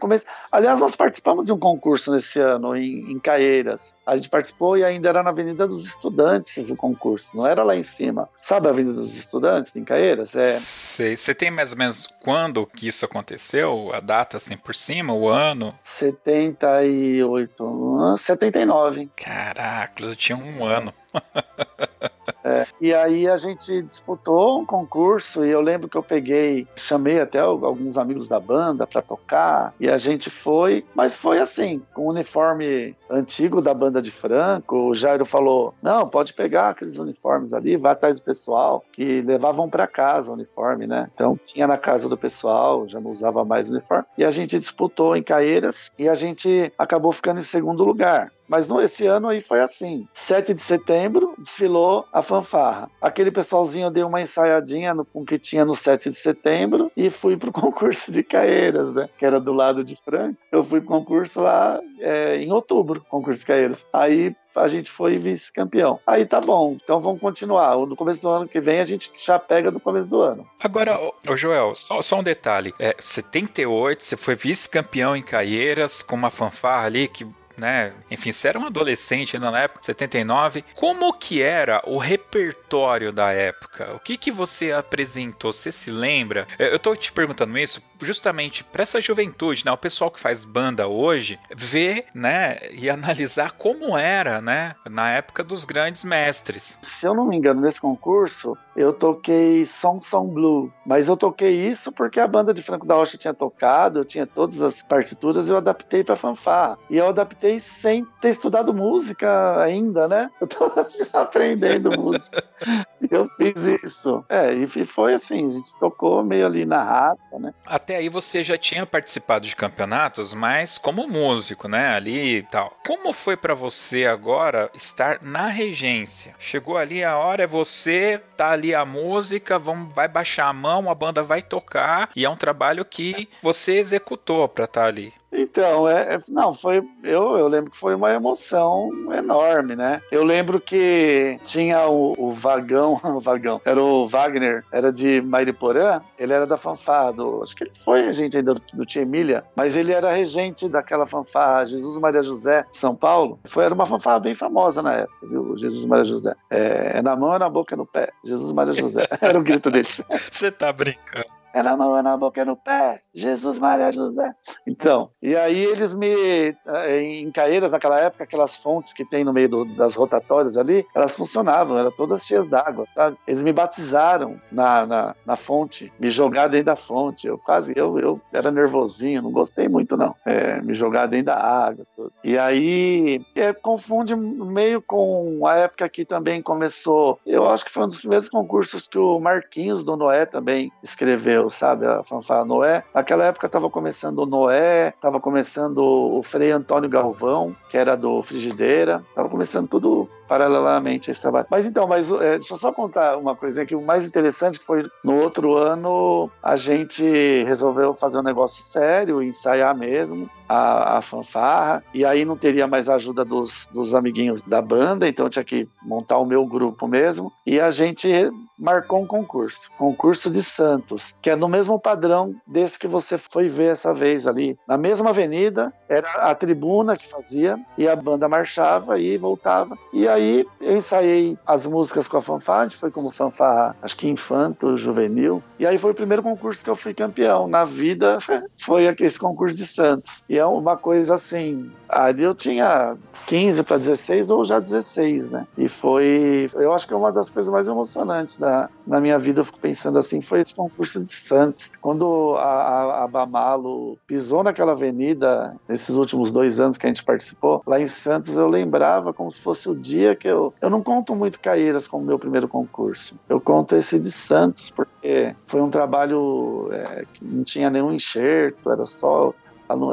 [0.04, 0.26] começo.
[0.52, 3.96] Aliás, nós participamos de um concurso nesse ano em, em Caeiras.
[4.06, 7.76] A gente participou e ainda era na Avenida dos Estudantes o concurso, não era lá
[7.76, 8.30] em cima.
[8.34, 10.36] Sabe a Avenida dos Estudantes em Caeiras?
[10.36, 10.44] É.
[10.44, 11.16] Sei.
[11.16, 13.92] Você tem mais ou menos quando que isso aconteceu?
[13.94, 15.74] A data assim por cima, o ano?
[15.82, 19.10] 78, 79.
[19.16, 20.94] Caraca, eu tinha um ano.
[22.43, 27.19] É, e aí a gente disputou um concurso e eu lembro que eu peguei, chamei
[27.19, 32.03] até alguns amigos da banda para tocar e a gente foi, mas foi assim, com
[32.03, 34.89] o uniforme antigo da banda de Franco.
[34.89, 39.69] O Jairo falou: "Não, pode pegar aqueles uniformes ali, vai atrás do pessoal que levavam
[39.69, 41.10] para casa o uniforme, né?
[41.13, 44.06] Então tinha na casa do pessoal, já não usava mais uniforme.
[44.17, 48.32] E a gente disputou em Caeiras e a gente acabou ficando em segundo lugar.
[48.47, 50.08] Mas esse ano aí foi assim.
[50.13, 52.89] 7 de setembro, desfilou a fanfarra.
[53.01, 57.10] Aquele pessoalzinho deu uma ensaiadinha no, com o que tinha no 7 de setembro e
[57.10, 59.08] fui pro concurso de Caeiras, né?
[59.17, 60.38] Que era do lado de Franca.
[60.51, 63.88] Eu fui pro concurso lá é, em outubro, concurso de Caeiras.
[63.91, 65.99] Aí a gente foi vice-campeão.
[66.06, 67.75] Aí tá bom, então vamos continuar.
[67.77, 70.47] No começo do ano que vem a gente já pega no começo do ano.
[70.60, 72.73] Agora, ô Joel, só, só um detalhe.
[72.79, 77.25] É, 78, você foi vice-campeão em Caieiras com uma fanfarra ali que
[77.58, 77.94] né?
[78.10, 80.63] Enfim, você era um adolescente na época, 79.
[80.76, 83.94] Como que era o repertório da época?
[83.94, 85.54] O que que você apresentou?
[85.54, 86.48] Você se lembra?
[86.58, 89.72] Eu tô te perguntando isso justamente para essa juventude, né?
[89.72, 95.44] O pessoal que faz banda hoje, ver, né, e analisar como era, né, na época
[95.44, 96.78] dos grandes mestres.
[96.82, 101.68] Se eu não me engano, nesse concurso, eu toquei Song Song Blue, mas eu toquei
[101.68, 105.50] isso porque a banda de Franco da Rocha tinha tocado, eu tinha todas as partituras,
[105.50, 106.78] eu adaptei para fanfarra.
[106.89, 110.30] E eu adaptei sem ter estudado música ainda, né?
[110.42, 110.72] Eu tô
[111.13, 112.44] aprendendo música.
[113.10, 114.24] Eu fiz isso.
[114.28, 117.54] É, e foi assim, a gente tocou meio ali na rata, né?
[117.66, 121.89] Até aí você já tinha participado de campeonatos, mas como músico, né?
[121.89, 122.77] Ali e tal.
[122.86, 126.36] Como foi para você agora estar na regência?
[126.39, 130.89] Chegou ali a hora, é você, tá ali a música, vamos, vai baixar a mão,
[130.89, 135.13] a banda vai tocar, e é um trabalho que você executou para estar tá ali.
[135.34, 136.88] Então, é, é, não, foi.
[137.04, 140.02] Eu, eu lembro que foi uma emoção enorme, né?
[140.12, 146.02] Eu lembro que tinha o, o vagão, o vagão, era o Wagner, era de Mairiporã,
[146.17, 149.43] ele era da fanfarra, do, acho que ele foi regente ainda do, do Tia Emília,
[149.56, 153.39] mas ele era regente daquela fanfarra Jesus Maria José, São Paulo.
[153.46, 155.58] Foi, era uma fanfarra bem famosa na época, viu?
[155.58, 156.34] Jesus Maria José.
[156.50, 158.12] É, é na mão, é na boca, é no pé.
[158.24, 159.08] Jesus Maria José.
[159.22, 160.02] Era o grito deles.
[160.32, 164.34] Você tá brincando é na mão, é na boca, é no pé, Jesus, Maria, José.
[164.68, 169.32] Então, e aí eles me, eh, em Caeiras, naquela época, aquelas fontes que tem no
[169.32, 173.18] meio do, das rotatórias ali, elas funcionavam, eram todas cheias d'água, sabe?
[173.28, 178.00] Eles me batizaram na, na, na, fonte, me jogaram dentro da fonte, eu quase, eu,
[178.00, 182.12] eu era nervosinho, não gostei muito não, é, me jogar dentro da água, tudo.
[182.24, 187.84] E aí, é, confunde meio com a época que também começou, eu acho que foi
[187.84, 191.86] um dos primeiros concursos que o Marquinhos do Noé também escreveu, sabe?
[191.86, 192.84] A fanfarra Noé.
[192.93, 198.21] Naquela época estava começando o Noé, estava começando o Frei Antônio Galvão, que era do
[198.21, 201.46] Frigideira, estava começando tudo paralelamente a esse trabalho.
[201.48, 204.89] Mas então, mas é, deixa eu só contar uma coisa que o mais interessante foi
[205.04, 207.04] no outro ano a gente
[207.43, 212.89] resolveu fazer um negócio sério, ensaiar mesmo a, a fanfarra, e aí não teria mais
[212.89, 217.32] a ajuda dos, dos amiguinhos da banda, então tinha que montar o meu grupo mesmo,
[217.46, 218.10] e a gente
[218.58, 223.50] marcou um concurso, concurso de Santos, que é no mesmo padrão desse que você foi
[223.50, 228.30] ver essa vez ali, na mesma avenida, era a tribuna que fazia, e a banda
[228.30, 230.23] marchava e voltava, e aí
[230.60, 235.42] eu ensaiei as músicas com a fanfarra, foi como fanfarra, acho que infanto, juvenil.
[235.60, 237.48] E aí foi o primeiro concurso que eu fui campeão.
[237.48, 238.18] Na vida
[238.58, 240.24] foi esse concurso de Santos.
[240.30, 242.96] E é uma coisa assim, ali eu tinha
[243.28, 245.48] 15 para 16 ou já 16, né?
[245.58, 249.42] E foi, eu acho que é uma das coisas mais emocionantes da, na minha vida,
[249.42, 251.72] eu fico pensando assim, foi esse concurso de Santos.
[251.82, 257.04] Quando a, a, a Bamalo pisou naquela avenida, nesses últimos dois anos que a gente
[257.04, 260.54] participou, lá em Santos, eu lembrava como se fosse o dia que eu.
[260.62, 263.20] Eu não conto muito Caeiras como meu primeiro concurso.
[263.30, 268.72] Eu conto esse de Santos, porque foi um trabalho é, que não tinha nenhum enxerto,
[268.72, 269.34] era só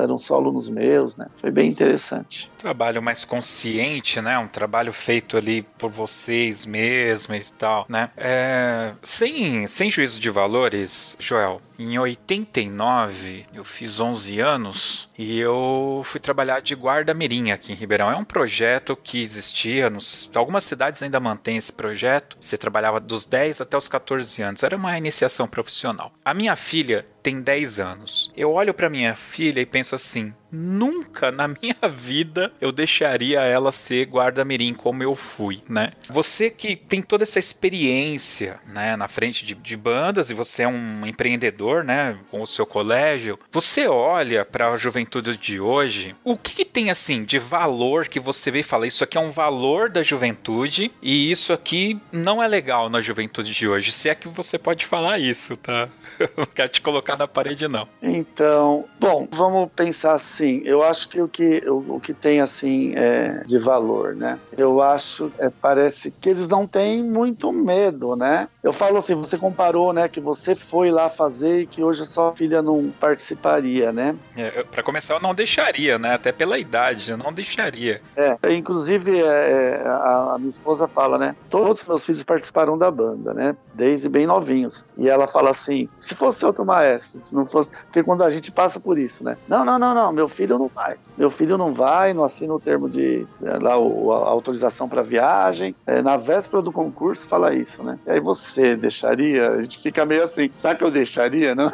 [0.03, 1.27] eram só alunos meus, né?
[1.37, 2.51] Foi bem interessante.
[2.59, 4.39] Trabalho mais consciente, né?
[4.39, 8.11] Um trabalho feito ali por vocês mesmos e tal, né?
[8.17, 16.01] É, sem, sem juízo de valores, Joel, em 89, eu fiz 11 anos e eu
[16.03, 18.11] fui trabalhar de guarda-mirim aqui em Ribeirão.
[18.11, 22.39] É um projeto que existia, nos, algumas cidades ainda mantêm esse projeto.
[22.41, 24.63] Você trabalhava dos 10 até os 14 anos.
[24.63, 26.11] Era uma iniciação profissional.
[26.25, 28.33] A minha filha tem 10 anos.
[28.35, 33.73] Eu olho para minha filha e penso assim: nunca na minha vida eu deixaria ela
[33.73, 35.93] ser guarda-mirim como eu fui, né?
[36.09, 40.69] Você que tem toda essa experiência, né, na frente de, de bandas e você é
[40.69, 46.37] um empreendedor, né, com o seu colégio, você olha para a juventude de hoje, o
[46.37, 49.31] que, que, tem assim de valor que você vê e fala, isso aqui é um
[49.31, 54.15] valor da juventude e isso aqui não é legal na juventude de hoje, se é
[54.15, 55.89] que você pode falar isso, tá?
[56.37, 57.89] Não quero te colocar na parede não.
[58.03, 62.41] Então, bom, vamos pensar assim assim, eu acho que o que, o, o que tem
[62.41, 64.39] assim é, de valor, né?
[64.57, 68.49] Eu acho, é, parece que eles não têm muito medo, né?
[68.63, 72.35] Eu falo assim, você comparou, né, que você foi lá fazer e que hoje sua
[72.35, 74.17] filha não participaria, né?
[74.37, 76.15] É, para começar, eu não deixaria, né?
[76.15, 78.01] Até pela idade, eu não deixaria.
[78.17, 81.37] É, inclusive é, é, a, a, minha esposa fala, né?
[81.51, 83.57] Todos os meus filhos participaram da banda, né?
[83.75, 84.87] Desde bem novinhos.
[84.97, 87.71] E ela fala assim: se fosse outro maestro, se não fosse.
[87.71, 89.37] Porque quando a gente passa por isso, né?
[89.49, 90.97] Não, não, não, não, meu filho não vai.
[91.19, 93.27] Meu filho não vai, não assina o termo de.
[93.43, 95.75] É, lá, o, a autorização para viagem.
[95.87, 97.99] É, na véspera do concurso fala isso, né?
[98.07, 99.51] E aí você deixaria?
[99.51, 101.71] A gente fica meio assim, sabe que eu deixaria, não?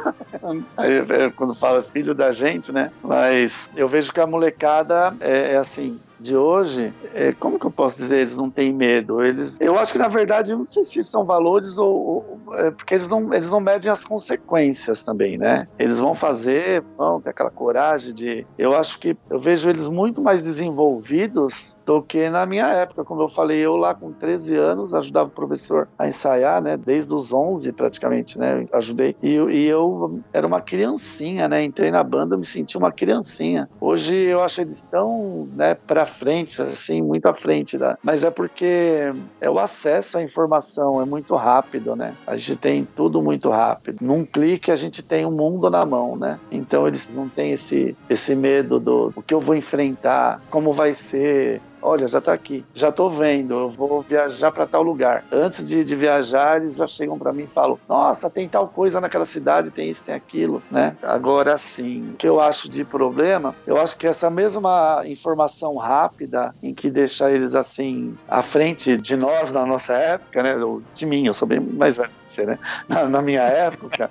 [0.77, 2.91] Aí, é, quando fala filho da gente, né?
[3.03, 7.71] Mas eu vejo que a molecada é, é assim, de hoje, é, como que eu
[7.71, 8.19] posso dizer?
[8.19, 9.23] Eles não têm medo.
[9.23, 12.95] Eles, eu acho que na verdade, não sei se são valores ou, ou é porque
[12.95, 15.69] eles não, eles não medem as consequências também, né?
[15.79, 18.47] Eles vão fazer, vão ter aquela coragem de.
[18.59, 23.23] Eu acho que eu vejo eles muito mais desenvolvidos do que na minha época, como
[23.23, 26.77] eu falei, eu lá com 13 anos ajudava o professor a ensaiar, né?
[26.77, 28.65] Desde os 11 praticamente, né?
[28.71, 31.63] Eu ajudei e, e eu era uma criancinha, né?
[31.63, 33.69] Entrei na banda, me senti uma criancinha.
[33.81, 35.75] Hoje eu acho eles tão, né?
[35.75, 37.79] Para frente, assim, muito à frente.
[37.79, 37.97] Da...
[38.03, 42.15] Mas é porque é o acesso à informação é muito rápido, né?
[42.27, 43.99] A gente tem tudo muito rápido.
[44.01, 46.41] Num clique a gente tem o um mundo na mão, né?
[46.51, 50.95] Então eles não têm esse, esse medo do o que eu vou enfrentar, como vai
[50.95, 55.25] ser, olha, já está aqui, já estou vendo, eu vou viajar para tal lugar.
[55.31, 59.01] Antes de, de, viajar, eles já chegam para mim e falam: Nossa, tem tal coisa
[59.01, 60.97] naquela cidade, tem isso, tem aquilo, né?
[61.03, 66.55] Agora sim, o que eu acho de problema, eu acho que essa mesma informação rápida
[66.63, 70.57] em que deixa eles assim à frente de nós na nossa época, né?
[70.93, 72.59] De mim, eu sou bem mais velho que você, né?
[72.89, 74.11] Na, na minha época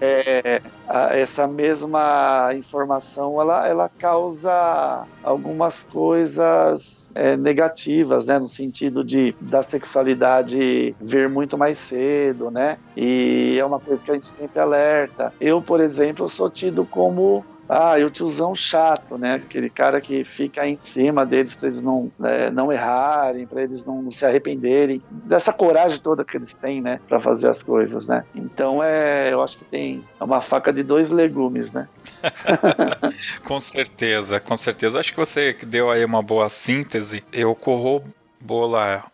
[0.00, 9.02] é, a, essa mesma informação ela, ela causa algumas coisas é, negativas, né, no sentido
[9.02, 12.78] de da sexualidade vir muito mais cedo, né?
[12.96, 15.32] E é uma coisa que a gente sempre alerta.
[15.40, 19.34] Eu, por exemplo, sou tido como ah, e o tiozão chato, né?
[19.34, 23.84] Aquele cara que fica em cima deles para eles não, né, não errarem, para eles
[23.84, 27.00] não se arrependerem, dessa coragem toda que eles têm, né?
[27.08, 28.24] Para fazer as coisas, né?
[28.34, 31.88] Então, é, eu acho que tem uma faca de dois legumes, né?
[33.44, 35.00] com certeza, com certeza.
[35.00, 37.24] Acho que você deu aí uma boa síntese.
[37.32, 39.10] Eu corroborar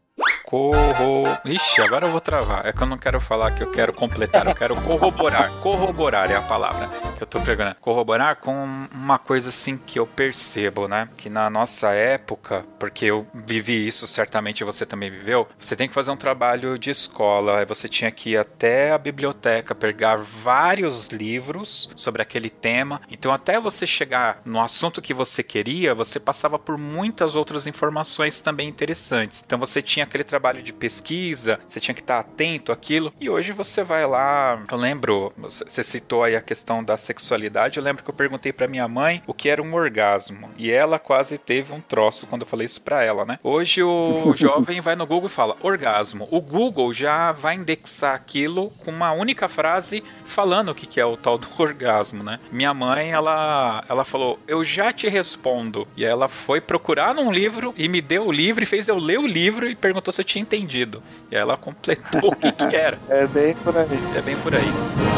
[0.53, 1.25] Corro.
[1.47, 2.67] Ixi, agora eu vou travar.
[2.67, 5.51] É que eu não quero falar que eu quero completar, eu quero corroborar.
[5.63, 7.75] Corroborar é a palavra que eu tô pregando.
[7.81, 11.09] Corroborar com uma coisa assim que eu percebo, né?
[11.17, 15.95] Que na nossa época, porque eu vivi isso, certamente você também viveu, você tem que
[15.95, 21.89] fazer um trabalho de escola, você tinha que ir até a biblioteca, pegar vários livros
[21.97, 23.01] sobre aquele tema.
[23.11, 28.41] Então, até você chegar no assunto que você queria, você passava por muitas outras informações
[28.41, 29.43] também interessantes.
[29.47, 33.13] Então, você tinha aquele trabalho de pesquisa, você tinha que estar atento àquilo.
[33.21, 34.63] E hoje você vai lá.
[34.71, 37.79] Eu lembro, você citou aí a questão da sexualidade.
[37.79, 40.51] Eu lembro que eu perguntei para minha mãe o que era um orgasmo.
[40.57, 43.39] E ela quase teve um troço quando eu falei isso para ela, né?
[43.43, 46.27] Hoje o jovem vai no Google e fala orgasmo.
[46.31, 51.05] O Google já vai indexar aquilo com uma única frase falando o que, que é
[51.05, 52.41] o tal do orgasmo, né?
[52.51, 55.87] Minha mãe, ela, ela falou, eu já te respondo.
[55.97, 59.19] E ela foi procurar num livro e me deu o livro e fez eu ler
[59.19, 61.03] o livro e perguntou se eu tinha entendido.
[61.31, 62.99] E ela completou o que, que era.
[63.09, 63.89] É bem por aí.
[64.17, 65.12] É bem por aí.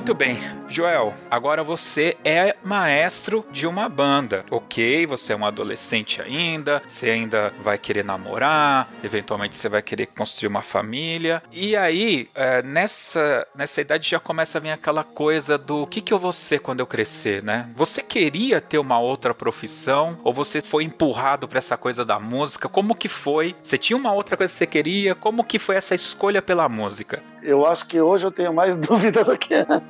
[0.00, 0.38] Muito bem.
[0.66, 4.46] Joel, agora você é maestro de uma banda.
[4.50, 10.06] Ok, você é um adolescente ainda, você ainda vai querer namorar, eventualmente você vai querer
[10.06, 11.42] construir uma família.
[11.52, 16.00] E aí, é, nessa, nessa idade já começa a vir aquela coisa do o que,
[16.00, 17.68] que eu vou ser quando eu crescer, né?
[17.76, 20.18] Você queria ter uma outra profissão?
[20.24, 22.70] Ou você foi empurrado para essa coisa da música?
[22.70, 23.54] Como que foi?
[23.60, 25.14] Você tinha uma outra coisa que você queria?
[25.14, 27.22] Como que foi essa escolha pela música?
[27.42, 29.89] Eu acho que hoje eu tenho mais dúvida do que antes.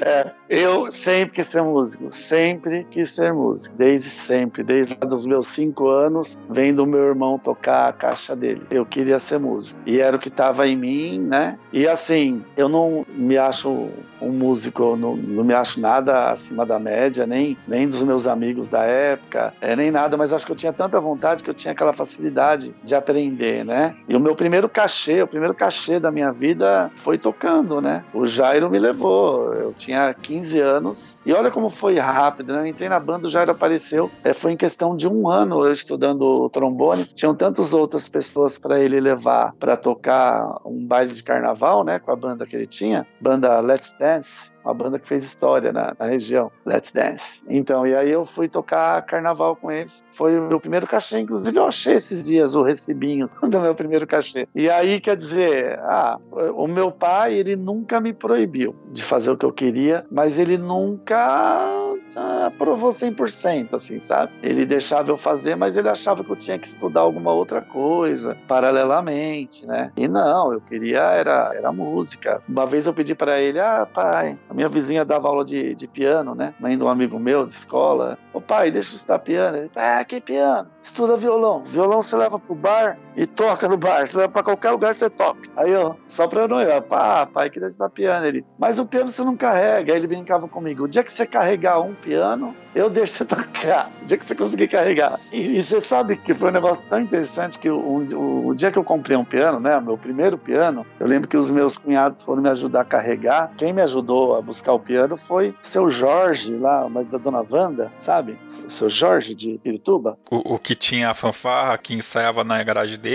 [0.00, 5.48] É, eu sempre quis ser músico, sempre quis ser músico, desde sempre, desde os meus
[5.48, 8.62] cinco anos, vendo o meu irmão tocar a caixa dele.
[8.70, 11.58] Eu queria ser músico e era o que estava em mim, né?
[11.72, 13.88] E assim, eu não me acho
[14.20, 18.68] um músico, não, não me acho nada acima da média, nem, nem dos meus amigos
[18.68, 21.72] da época, é, nem nada, mas acho que eu tinha tanta vontade que eu tinha
[21.72, 23.94] aquela facilidade de aprender, né?
[24.08, 28.04] E o meu primeiro cachê, o primeiro cachê da minha vida foi tocando, né?
[28.14, 31.18] O Jairo me levou, eu tinha tinha 15 anos.
[31.24, 32.60] E olha como foi rápido, né?
[32.60, 34.10] Eu entrei na banda, já era apareceu.
[34.22, 37.04] É, foi em questão de um ano eu estudando trombone.
[37.04, 41.98] Tinham tantas outras pessoas para ele levar para tocar um baile de carnaval, né?
[41.98, 45.94] Com a banda que ele tinha, banda Let's Dance uma banda que fez história na,
[45.98, 47.42] na, região, Let's Dance.
[47.48, 50.04] Então, e aí eu fui tocar carnaval com eles.
[50.12, 54.06] Foi o meu primeiro cachê, inclusive eu achei esses dias o recibinho do meu primeiro
[54.06, 54.48] cachê.
[54.54, 56.18] E aí, quer dizer, ah,
[56.54, 60.58] o meu pai, ele nunca me proibiu de fazer o que eu queria, mas ele
[60.58, 64.32] nunca aprovou 100%, assim, sabe?
[64.42, 68.36] Ele deixava eu fazer, mas ele achava que eu tinha que estudar alguma outra coisa
[68.46, 69.92] paralelamente, né?
[69.96, 72.42] E não, eu queria era, era música.
[72.48, 75.86] Uma vez eu pedi para ele, ah, pai, a minha vizinha dava aula de, de
[75.86, 76.54] piano, né?
[76.60, 78.18] Mãe de um amigo meu de escola.
[78.32, 79.56] Ô pai, deixa eu estudar piano.
[79.56, 80.68] Ele, ah, que piano?
[80.82, 81.64] Estuda violão.
[81.64, 84.06] Violão você leva pro bar e toca no bar.
[84.06, 85.40] Você leva pra qualquer lugar que você toca.
[85.56, 88.24] Aí eu, só pra eu não ir, pá, pai, queria estudar piano.
[88.24, 89.92] Ele, mas o piano você não carrega.
[89.92, 90.84] Aí ele brincava comigo.
[90.84, 93.90] O dia que você carregar um piano, eu deixo você tocar.
[94.00, 95.18] O dia que você conseguir carregar.
[95.32, 98.70] E, e você sabe que foi um negócio tão interessante que o, o, o, dia
[98.70, 102.22] que eu comprei um piano, né, meu primeiro piano, eu lembro que os meus cunhados
[102.22, 103.50] foram me ajudar a carregar.
[103.56, 107.42] Quem me ajudou a buscar o piano foi o seu Jorge, lá, mas da dona
[107.50, 108.38] Wanda, sabe?
[108.64, 110.16] O seu Jorge de Pirituba.
[110.30, 113.07] O, o que tinha a fanfarra, que ensaiava na garagem dele,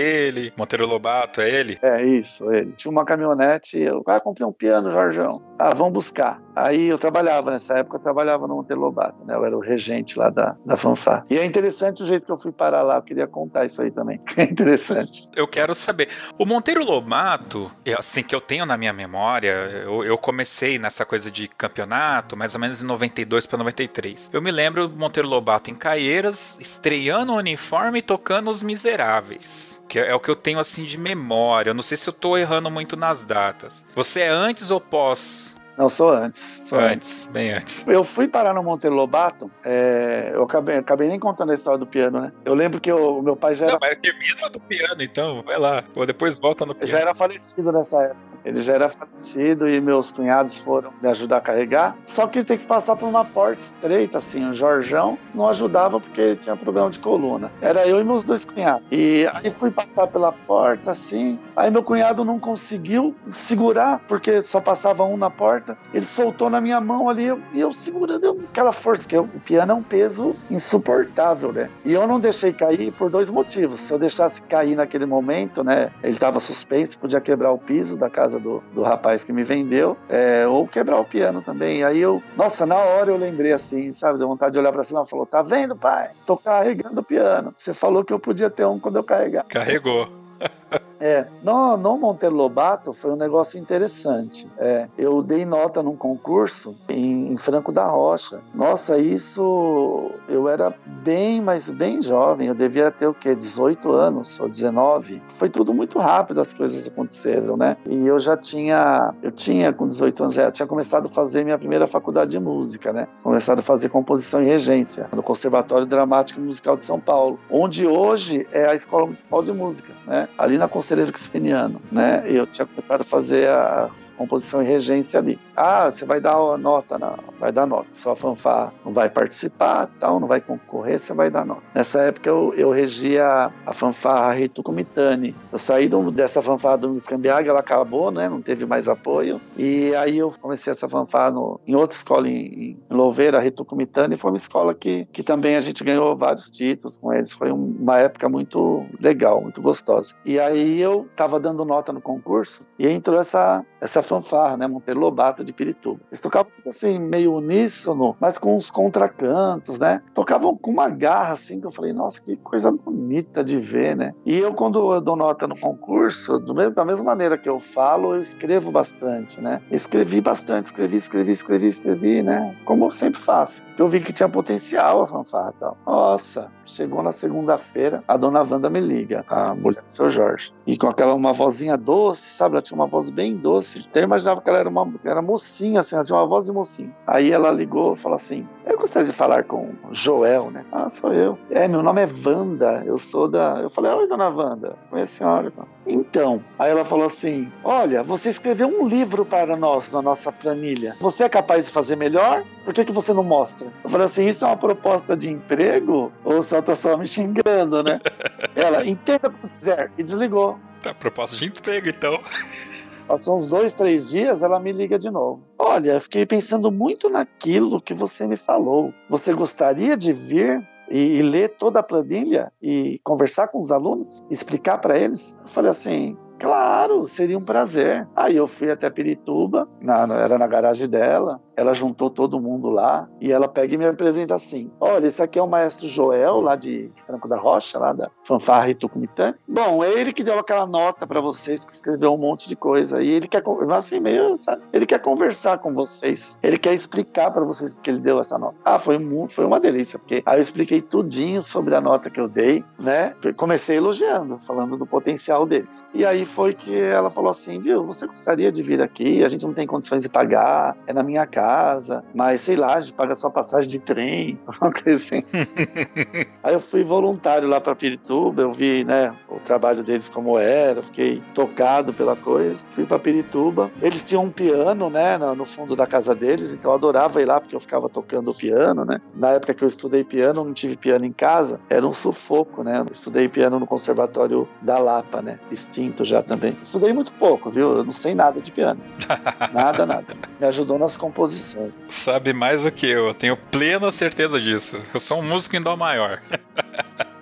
[0.56, 1.78] Monteiro Lobato, é ele?
[1.82, 2.72] É isso, ele.
[2.72, 5.40] Tinha uma caminhonete, eu ah, comprei um piano, Jorgeão.
[5.58, 6.40] Ah, vamos buscar.
[6.54, 9.34] Aí eu trabalhava, nessa época eu trabalhava no Monteiro Lobato, né?
[9.34, 11.24] Eu era o regente lá da, da fanfarra.
[11.28, 13.90] E é interessante o jeito que eu fui parar lá, eu queria contar isso aí
[13.90, 14.20] também.
[14.36, 15.30] É interessante.
[15.34, 16.08] Eu quero saber.
[16.36, 19.52] O Monteiro Lobato, assim que eu tenho na minha memória,
[19.84, 24.30] eu, eu comecei nessa coisa de campeonato, mais ou menos em 92 para 93.
[24.32, 29.82] Eu me lembro do Monteiro Lobato em Caieiras, estreando o uniforme e tocando Os Miseráveis.
[29.88, 31.70] Que é o que eu tenho assim de memória.
[31.70, 33.84] Eu não sei se eu tô errando muito nas datas.
[33.94, 36.60] Você é antes ou pós não, sou antes.
[36.64, 37.86] Sou antes, antes, bem antes.
[37.86, 41.86] Eu fui parar no Monteiro Lobato, é, eu acabei, acabei, nem contando a história do
[41.86, 42.32] piano, né?
[42.44, 43.72] Eu lembro que o meu pai já era.
[43.74, 45.84] Não, mas termina do piano, então, vai lá.
[45.96, 46.88] Ou depois volta no piano.
[46.88, 48.34] Já era falecido nessa época.
[48.44, 51.96] Ele já era falecido e meus cunhados foram me ajudar a carregar.
[52.04, 54.48] Só que ele tem que passar por uma porta estreita, assim.
[54.48, 57.50] O Jorjão não ajudava porque ele tinha problema de coluna.
[57.62, 58.86] Era eu e meus dois cunhados.
[58.90, 61.38] E aí fui passar pela porta, assim.
[61.56, 65.63] Aí meu cunhado não conseguiu segurar, porque só passava um na porta.
[65.92, 69.74] Ele soltou na minha mão ali e eu segurando aquela força, porque o piano é
[69.74, 71.70] um peso insuportável, né?
[71.84, 73.80] E eu não deixei cair por dois motivos.
[73.80, 75.90] Se eu deixasse cair naquele momento, né?
[76.02, 79.44] Ele estava suspenso, podia quebrar o piso da casa casa do, do rapaz que me
[79.44, 81.80] vendeu, é, ou quebrar o piano também.
[81.80, 84.82] E aí eu, nossa, na hora eu lembrei assim, sabe, deu vontade de olhar para
[84.82, 86.10] cima e falou: Tá vendo, pai?
[86.26, 87.54] Tô carregando o piano.
[87.56, 89.44] Você falou que eu podia ter um quando eu carregar.
[89.44, 90.08] Carregou.
[91.06, 94.48] É, no, no Monteiro Lobato foi um negócio interessante.
[94.56, 98.40] É, eu dei nota num concurso em, em, Franco da Rocha.
[98.54, 102.48] Nossa, isso eu era bem, mas bem jovem.
[102.48, 103.34] Eu devia ter o quê?
[103.34, 105.20] 18 anos ou 19.
[105.28, 107.76] Foi tudo muito rápido, as coisas aconteceram, né?
[107.84, 111.44] E eu já tinha, eu tinha com 18 anos, é, eu tinha começado a fazer
[111.44, 113.06] minha primeira faculdade de música, né?
[113.22, 117.86] Começado a fazer composição e regência no Conservatório Dramático e Musical de São Paulo, onde
[117.86, 120.28] hoje é a Escola Municipal de Música, né?
[120.38, 122.22] Ali na Conselheiro Crispiniano, né?
[122.26, 125.38] Eu tinha começado a fazer a composição e regência ali.
[125.56, 127.86] Ah, você vai dar nota, não, vai dar nota.
[127.92, 131.62] Sua fanfarra não vai participar, tal, não vai concorrer, você vai dar nota.
[131.74, 135.34] Nessa época eu, eu regia a fanfarra Rito Comitani.
[135.52, 138.28] Eu saí do, dessa fanfarra do Escambiaga, ela acabou, né?
[138.28, 139.40] Não teve mais apoio.
[139.56, 141.34] E aí eu comecei essa fanfarra
[141.66, 145.60] em outra escola em, em Louveira, Rito Comitani, foi uma escola que, que também a
[145.60, 147.32] gente ganhou vários títulos com eles.
[147.32, 150.14] Foi uma época muito legal, muito gostosa.
[150.24, 154.66] E aí eu estava dando nota no concurso e entrou essa, essa fanfarra, né?
[154.66, 156.00] Monteiro Lobato de Pirituba.
[156.10, 160.02] Eles tocavam assim, meio uníssono, mas com uns contracantos, né?
[160.14, 164.14] Tocavam com uma garra assim que eu falei, nossa, que coisa bonita de ver, né?
[164.24, 168.14] E eu, quando eu dou nota no concurso, mesmo, da mesma maneira que eu falo,
[168.14, 169.60] eu escrevo bastante, né?
[169.70, 172.56] Escrevi bastante, escrevi, escrevi, escrevi, escrevi, né?
[172.64, 173.62] Como eu sempre faço.
[173.76, 175.76] Eu vi que tinha potencial a fanfarra tal.
[175.86, 180.52] Nossa, chegou na segunda-feira, a dona Wanda me liga, a mulher do seu Jorge.
[180.66, 182.54] E com aquela uma vozinha doce, sabe?
[182.54, 183.78] Ela tinha uma voz bem doce.
[183.78, 186.52] Então eu imaginava que ela era uma era mocinha, assim, ela tinha uma voz de
[186.52, 186.90] mocinha.
[187.06, 190.64] Aí ela ligou e falou assim: Eu gostaria de falar com Joel, né?
[190.70, 191.38] Ah, sou eu.
[191.50, 193.60] É, meu nome é Wanda, eu sou da.
[193.60, 195.52] Eu falei, oi, dona Wanda, conhece a senhora.
[195.86, 200.96] Então, aí ela falou assim: Olha, você escreveu um livro para nós na nossa planilha.
[201.00, 202.44] Você é capaz de fazer melhor?
[202.64, 203.68] Por que, que você não mostra?
[203.82, 206.12] Eu falei assim: Isso é uma proposta de emprego?
[206.24, 208.00] Ou só tá só me xingando, né?
[208.54, 209.90] ela, entenda como quiser.
[209.98, 210.58] E desligou.
[210.80, 212.20] Tá, proposta de emprego, então.
[213.06, 215.42] Passou uns dois, três dias, ela me liga de novo.
[215.58, 218.92] Olha, fiquei pensando muito naquilo que você me falou.
[219.10, 224.24] Você gostaria de vir e, e, ler toda a planilha e conversar com os alunos,
[224.30, 225.36] explicar para eles.
[225.42, 228.06] Eu falei assim: Claro, seria um prazer.
[228.14, 233.08] Aí eu fui até Pirituba, na, era na garagem dela, ela juntou todo mundo lá
[233.20, 236.56] e ela pega e me apresenta assim: Olha, esse aqui é o maestro Joel, lá
[236.56, 239.34] de Franco da Rocha, lá da Fanfarra e Tucumitã.
[239.48, 243.02] Bom, é ele que deu aquela nota para vocês, que escreveu um monte de coisa.
[243.02, 243.42] E ele quer,
[243.72, 244.62] assim, meio, sabe?
[244.72, 246.36] Ele quer conversar com vocês.
[246.42, 248.56] Ele quer explicar para vocês porque ele deu essa nota.
[248.64, 252.28] Ah, foi, foi uma delícia, porque aí eu expliquei tudinho sobre a nota que eu
[252.28, 253.14] dei, né?
[253.36, 255.84] Comecei elogiando, falando do potencial deles.
[255.94, 259.24] E aí foi que ela falou assim: Viu, você gostaria de vir aqui?
[259.24, 262.80] A gente não tem condições de pagar, é na minha casa mas sei lá, a
[262.80, 265.22] gente paga sua passagem de trem, uma coisa assim.
[266.42, 270.82] Aí eu fui voluntário lá para Pirituba, eu vi, né, o trabalho deles como era,
[270.82, 272.64] fiquei tocado pela coisa.
[272.70, 273.70] Fui para Pirituba.
[273.82, 277.40] Eles tinham um piano, né, no fundo da casa deles, então eu adorava ir lá
[277.40, 279.00] porque eu ficava tocando o piano, né?
[279.14, 282.80] Na época que eu estudei piano, não tive piano em casa, era um sufoco, né?
[282.80, 285.38] Eu estudei piano no conservatório da Lapa, né?
[285.50, 286.56] Extinto já também.
[286.62, 287.78] Estudei muito pouco, viu?
[287.78, 288.80] Eu não sei nada de piano.
[289.52, 290.06] Nada, nada.
[290.40, 294.80] Me ajudou nas composições Sabe mais do que eu, eu tenho plena certeza disso.
[294.92, 296.20] Eu sou um músico em dó maior.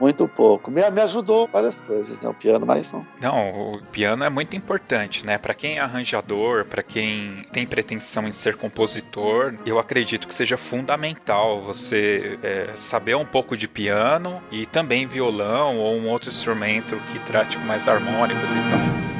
[0.00, 0.70] muito pouco.
[0.70, 2.28] Me, me ajudou várias coisas, né?
[2.28, 3.06] O piano, mas não.
[3.20, 5.38] Não, o piano é muito importante, né?
[5.38, 10.56] Para quem é arranjador, para quem tem pretensão em ser compositor, eu acredito que seja
[10.56, 16.96] fundamental você é, saber um pouco de piano e também violão ou um outro instrumento
[17.12, 19.13] que trate mais harmônicos e tal.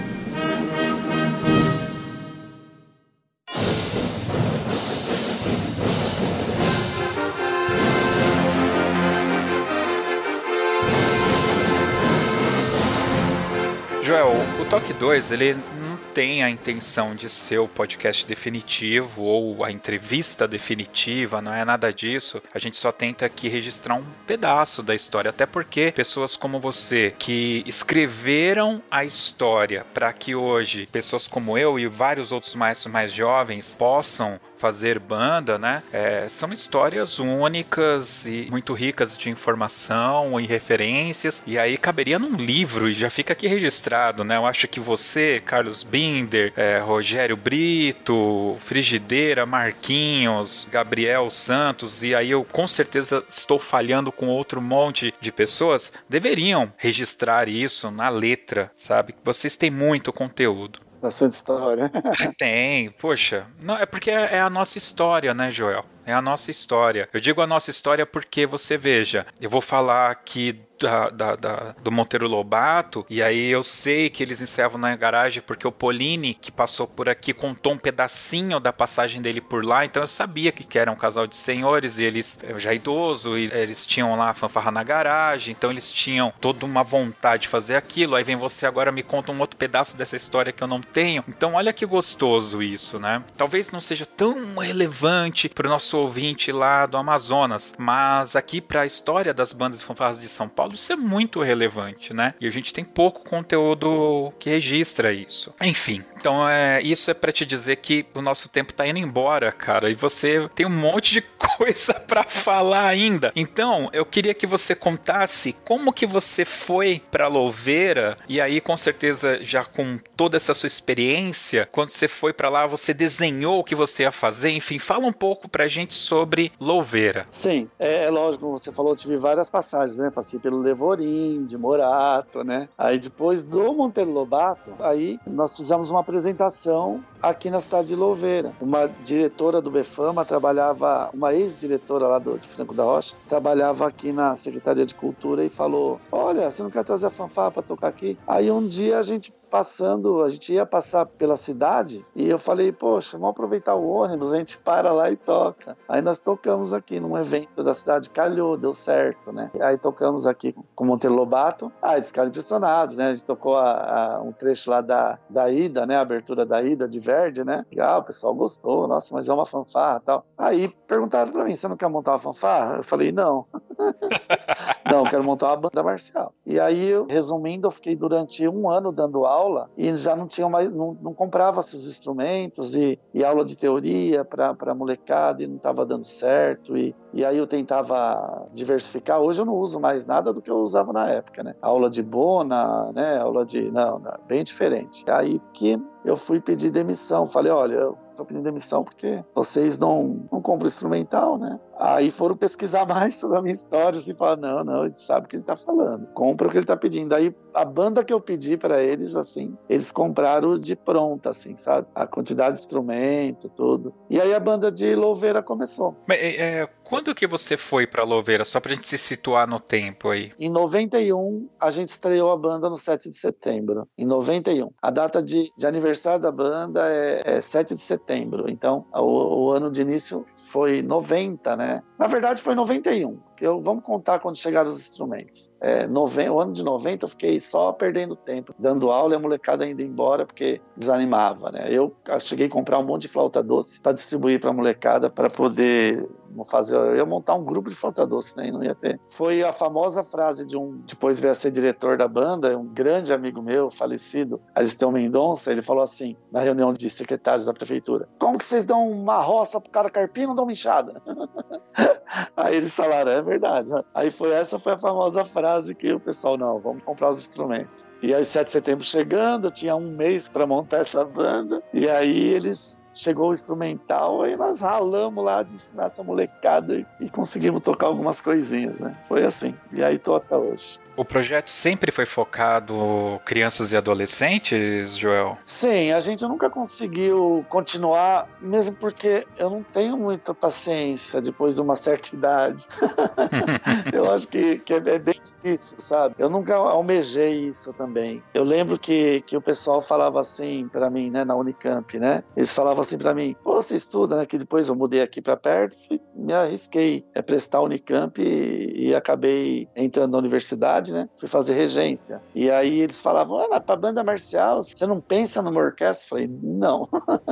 [14.75, 20.49] Toque 2, ele não tem a intenção de ser o podcast definitivo ou a entrevista
[20.49, 22.43] definitiva, não é nada disso.
[22.53, 27.15] A gente só tenta aqui registrar um pedaço da história, até porque pessoas como você
[27.17, 33.13] que escreveram a história para que hoje pessoas como eu e vários outros maestros mais
[33.13, 35.83] jovens possam fazer banda, né?
[35.93, 41.45] É, são histórias únicas e muito ricas de informação e referências.
[41.47, 44.39] E aí caberia num livro e já fica aqui registrado, né?
[44.39, 52.31] Eu acho que você, Carlos Binder, é, Rogério Brito, Frigideira, Marquinhos, Gabriel Santos, e aí
[52.31, 58.71] eu com certeza estou falhando com outro monte de pessoas, deveriam registrar isso na letra,
[58.73, 59.15] sabe?
[59.23, 60.84] Vocês têm muito conteúdo.
[61.05, 61.91] Bastante história.
[62.39, 63.47] Tem, poxa.
[63.61, 65.85] Não, é porque é, é a nossa história, né, Joel?
[66.07, 67.11] É a nossa história.
[67.13, 71.75] Eu digo a nossa história porque você veja, eu vou falar aqui da, da, da,
[71.83, 76.35] do Monteiro Lobato, e aí eu sei que eles encerram na garagem porque o Polini,
[76.35, 80.53] que passou por aqui, contou um pedacinho da passagem dele por lá, então eu sabia
[80.53, 84.31] que, que era um casal de senhores, e eles, já idoso, e eles tinham lá
[84.31, 88.37] a fanfarra na garagem, então eles tinham toda uma vontade de fazer aquilo, aí vem
[88.37, 91.73] você agora me conta um outro pedaço dessa história que eu não tenho, então olha
[91.73, 93.23] que gostoso isso, né?
[93.37, 98.83] Talvez não seja tão relevante para o nosso ouvinte lá do Amazonas, mas aqui para
[98.83, 102.35] a história das bandas e fanfarras de São Paulo, isso é muito relevante, né?
[102.41, 105.55] E a gente tem pouco conteúdo que registra isso.
[105.61, 109.53] Enfim, então é, isso é para te dizer que o nosso tempo tá indo embora,
[109.53, 111.21] cara, e você tem um monte de
[111.59, 113.31] coisa para falar ainda.
[113.37, 118.75] Então, eu queria que você contasse como que você foi para Louveira e aí com
[118.75, 123.65] certeza já com toda essa sua experiência, quando você foi para lá, você desenhou o
[123.65, 127.27] que você ia fazer, enfim, fala um pouco pra gente sobre Louveira.
[127.31, 130.11] Sim, é, é lógico, você falou, tive várias passagens, né?
[130.11, 132.67] Passei pelo Levorim, de Morato, né?
[132.79, 138.55] Aí depois do Monteiro Lobato, aí nós fizemos uma apresentação aqui na cidade de Louveira.
[138.61, 144.13] Uma diretora do Befama trabalhava, uma ex-diretora lá do, de Franco da Rocha, trabalhava aqui
[144.13, 147.89] na Secretaria de Cultura e falou: Olha, você não quer trazer a fanfarra para tocar
[147.89, 148.17] aqui?
[148.29, 152.73] Aí um dia a gente passando, a gente ia passar pela cidade e eu falei,
[152.73, 155.77] poxa, vamos aproveitar o ônibus, a gente para lá e toca.
[155.89, 159.53] Aí nós tocamos aqui num evento da cidade, calhou, deu certo, né?
[159.61, 161.71] Aí tocamos aqui com Monteiro Lobato.
[161.81, 163.11] Ah, eles ficaram impressionados, né?
[163.11, 165.99] A gente tocou a, a, um trecho lá da, da Ida, né?
[165.99, 167.65] A abertura da Ida de Verde, né?
[167.71, 170.27] E, ah, o pessoal gostou, nossa, mas é uma fanfarra tal.
[170.37, 172.79] Aí perguntaram pra mim, você não quer montar uma fanfarra?
[172.79, 173.47] Eu falei, não.
[174.91, 176.33] Não, quero montar uma banda marcial.
[176.45, 180.71] E aí, resumindo, eu fiquei durante um ano dando aula e já não tinha mais,
[180.71, 185.87] não, não comprava esses instrumentos e, e aula de teoria para molecada e não estava
[185.87, 186.77] dando certo.
[186.77, 189.21] E, e aí eu tentava diversificar.
[189.21, 191.55] Hoje eu não uso mais nada do que eu usava na época, né?
[191.63, 193.19] Aula de bona, né?
[193.19, 193.71] Aula de.
[193.71, 195.05] Não, não bem diferente.
[195.11, 197.27] Aí que eu fui pedir demissão.
[197.27, 201.59] Falei, olha, eu tô pedindo demissão porque vocês não, não compram instrumental, né?
[201.79, 205.29] Aí foram pesquisar mais sobre a minha história, assim, falaram, não, não, ele sabe o
[205.29, 207.15] que ele tá falando, compra o que ele tá pedindo.
[207.15, 211.87] Aí a banda que eu pedi para eles, assim, eles compraram de pronta, assim, sabe?
[211.95, 213.95] A quantidade de instrumento, tudo.
[214.11, 215.97] E aí a banda de Louveira começou.
[216.07, 219.59] Mas, é, é quando que você foi para Louveira, só pra gente se situar no
[219.61, 220.33] tempo aí?
[220.39, 224.71] Em 91, a gente estreou a banda no 7 de setembro, em 91.
[224.83, 229.51] A data de, de aniversário da banda é, é 7 de setembro, então o, o
[229.51, 231.64] ano de início foi 90, né?
[231.99, 235.53] Na verdade foi 91 eu, vamos contar quando chegaram os instrumentos.
[235.61, 239.19] É, nove, o ano de 90 eu fiquei só perdendo tempo, dando aula e a
[239.19, 241.67] molecada indo embora porque desanimava, né?
[241.69, 245.29] Eu cheguei a comprar um monte de flauta doce para distribuir para a molecada para
[245.29, 246.07] poder
[246.43, 248.49] fazer, eu ia montar um grupo de flauta doce, né?
[248.49, 248.99] E não ia ter.
[249.09, 253.13] Foi a famosa frase de um, depois veio a ser diretor da banda, um grande
[253.13, 258.39] amigo meu, falecido, Aristeu Mendonça, ele falou assim, na reunião de secretários da prefeitura: Como
[258.39, 261.03] que vocês dão uma roça pro cara carpino ou dão uma enxada?
[262.37, 263.71] Aí eles falaram, é verdade.
[263.93, 267.89] Aí foi essa foi a famosa frase que o pessoal, não, vamos comprar os instrumentos.
[268.03, 271.63] E aí 7 de setembro chegando, eu tinha um mês para montar essa banda.
[271.73, 277.11] E aí eles chegou o instrumental e nós ralamos lá de ensinar essa molecada e
[277.11, 278.97] conseguimos tocar algumas coisinhas, né?
[279.09, 279.55] Foi assim.
[279.73, 280.79] E aí tô até hoje.
[280.97, 285.37] O projeto sempre foi focado crianças e adolescentes, Joel?
[285.45, 291.61] Sim, a gente nunca conseguiu continuar, mesmo porque eu não tenho muita paciência depois de
[291.61, 292.69] uma certa idade.
[293.93, 296.15] eu acho que, que é, é bem difícil, sabe?
[296.17, 298.23] Eu nunca almejei isso também.
[298.33, 302.23] Eu lembro que, que o pessoal falava assim para mim, né, na Unicamp, né?
[302.37, 304.27] Eles falavam assim para mim: Pô, você estuda, né?
[304.27, 305.77] Que depois eu mudei aqui para perto,
[306.15, 311.09] me arrisquei a prestar Unicamp e, e acabei entrando na universidade né?
[311.19, 312.21] Fui fazer regência.
[312.35, 316.05] E aí eles falavam, ah, mas pra banda marcial, você não pensa numa orquestra?
[316.05, 316.89] Eu falei, não.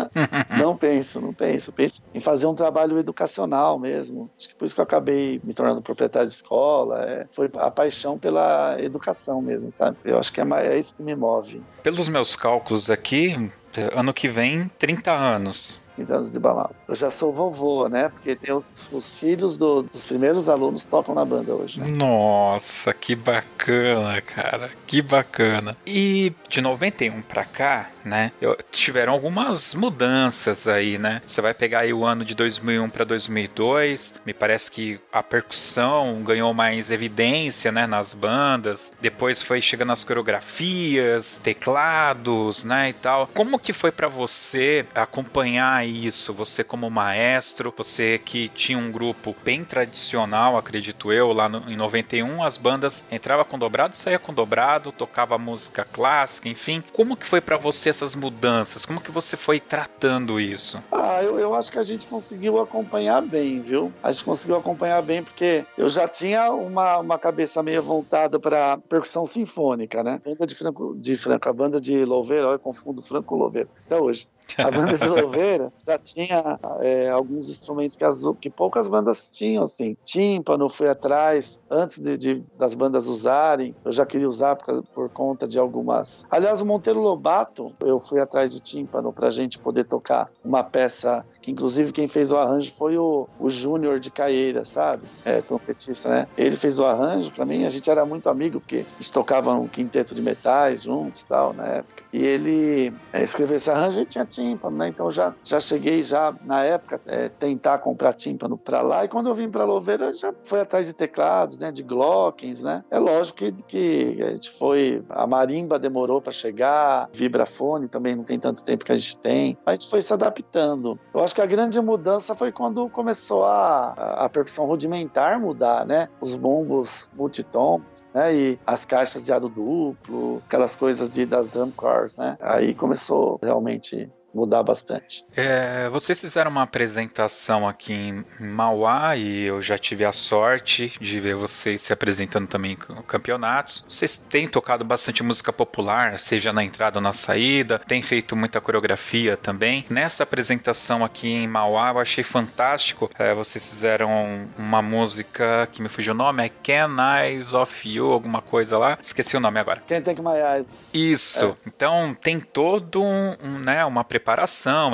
[0.59, 1.73] não penso, não penso.
[1.73, 4.31] Penso em fazer um trabalho educacional mesmo.
[4.37, 7.03] Acho que por isso que eu acabei me tornando proprietário de escola.
[7.05, 9.97] É, foi a paixão pela educação mesmo, sabe?
[10.05, 11.63] Eu acho que é, é isso que me move.
[11.83, 13.51] Pelos meus cálculos aqui,
[13.95, 15.81] ano que vem, 30 anos.
[15.93, 16.75] 30 anos de Bamalo.
[16.89, 18.09] Eu já sou vovô, né?
[18.09, 21.81] Porque tem os, os filhos do, dos primeiros alunos tocam na banda hoje.
[21.81, 21.87] Né?
[21.89, 24.71] Nossa, que bacana, cara.
[24.87, 25.77] Que bacana.
[25.87, 28.33] E de 91 pra cá, né?
[28.41, 31.23] Eu, tiveram algumas mudanças aí, né?
[31.27, 36.23] Você vai pegar aí o ano de 2001 para 2002, me parece que a percussão
[36.23, 38.93] ganhou mais evidência, né, nas bandas.
[39.01, 43.29] Depois foi chegando as coreografias, teclados, né, e tal.
[43.35, 46.33] Como que foi para você acompanhar isso?
[46.35, 51.77] Você como maestro, você que tinha um grupo bem tradicional, acredito eu, lá no, em
[51.77, 56.83] 91, as bandas entrava com dobrado, saía com dobrado, tocava música clássica, enfim.
[56.93, 58.87] Como que foi para você essas mudanças?
[58.87, 60.83] Como que você foi tratando isso?
[60.93, 63.93] Ah, eu, eu acho que a gente conseguiu acompanhar bem, viu?
[64.03, 68.79] A gente conseguiu acompanhar bem porque eu já tinha uma, uma cabeça meio voltada para
[68.79, 70.21] percussão sinfônica, né?
[70.25, 73.99] Banda de Franco, de Franco, a banda de Louveira, eu confundo Franco com Louveira, até
[73.99, 74.29] hoje.
[74.59, 79.65] A banda de Louveira já tinha é, alguns instrumentos que, as, que poucas bandas tinham,
[79.65, 79.97] assim.
[80.05, 85.09] Tímpano fui atrás, antes de, de, das bandas usarem, eu já queria usar por, por,
[85.09, 86.27] conta de algumas.
[86.31, 91.25] Aliás, o Monteiro Lobato, eu fui atrás de tímpano pra gente poder tocar uma peça
[91.41, 95.07] que, inclusive, quem fez o arranjo foi o, o Júnior de Caeira, sabe?
[95.25, 96.27] É, trompetista, né?
[96.37, 99.53] Ele fez o arranjo pra mim, a gente era muito amigo, porque a gente tocava
[99.55, 102.03] um quinteto de metais juntos e tal, na época.
[102.13, 104.89] E ele é, escreveu esse arranjo e tinha tímpano, né?
[104.89, 109.29] Então já, já cheguei já na época é, tentar comprar tímpano para lá e quando
[109.29, 111.71] eu vim para Louveira já foi atrás de teclados, né?
[111.71, 112.85] De Glockens, né?
[112.91, 118.25] É lógico que, que a gente foi a marimba demorou para chegar, vibrafone também não
[118.25, 120.99] tem tanto tempo que a gente tem, a gente foi se adaptando.
[121.15, 125.85] Eu acho que a grande mudança foi quando começou a, a, a percussão rudimentar mudar,
[125.87, 126.09] né?
[126.21, 128.35] Os bombos multitons, né?
[128.35, 132.37] E as caixas de aro duplo, aquelas coisas de das drum cars, né?
[132.41, 135.25] Aí começou realmente mudar bastante.
[135.37, 141.21] É, vocês fizeram uma apresentação aqui em Mauá e eu já tive a sorte de
[141.21, 143.85] ver vocês se apresentando também em campeonatos.
[143.89, 148.61] Vocês têm tocado bastante música popular, seja na entrada ou na saída, têm feito muita
[148.61, 149.85] coreografia também.
[149.91, 153.11] Nessa apresentação aqui em Mauá, eu achei fantástico.
[153.19, 158.11] É, vocês fizeram uma música que me fugiu o nome, é Can Eyes of You,
[158.11, 158.99] alguma coisa lá.
[159.03, 159.83] Esqueci o nome agora.
[159.87, 160.67] Can't Take My Eyes.
[160.93, 161.47] Isso.
[161.47, 161.69] É.
[161.69, 164.22] Então tem todo um, um, né, uma preparação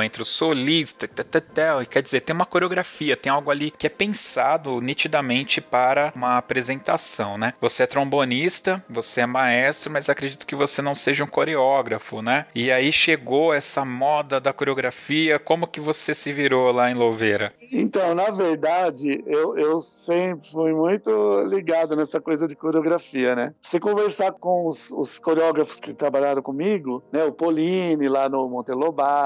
[0.02, 1.08] entre o solista,
[1.82, 6.38] e quer dizer, tem uma coreografia, tem algo ali que é pensado nitidamente para uma
[6.38, 7.54] apresentação, né?
[7.60, 12.46] Você é trombonista, você é maestro, mas acredito que você não seja um coreógrafo, né?
[12.54, 17.52] E aí chegou essa moda da coreografia, como que você se virou lá em Louveira?
[17.72, 23.54] Então, na verdade, eu, eu sempre fui muito ligado nessa coisa de coreografia, né?
[23.60, 27.24] Se conversar com os, os coreógrafos que trabalharam comigo, né?
[27.24, 29.17] O Pauline lá no Montelobato,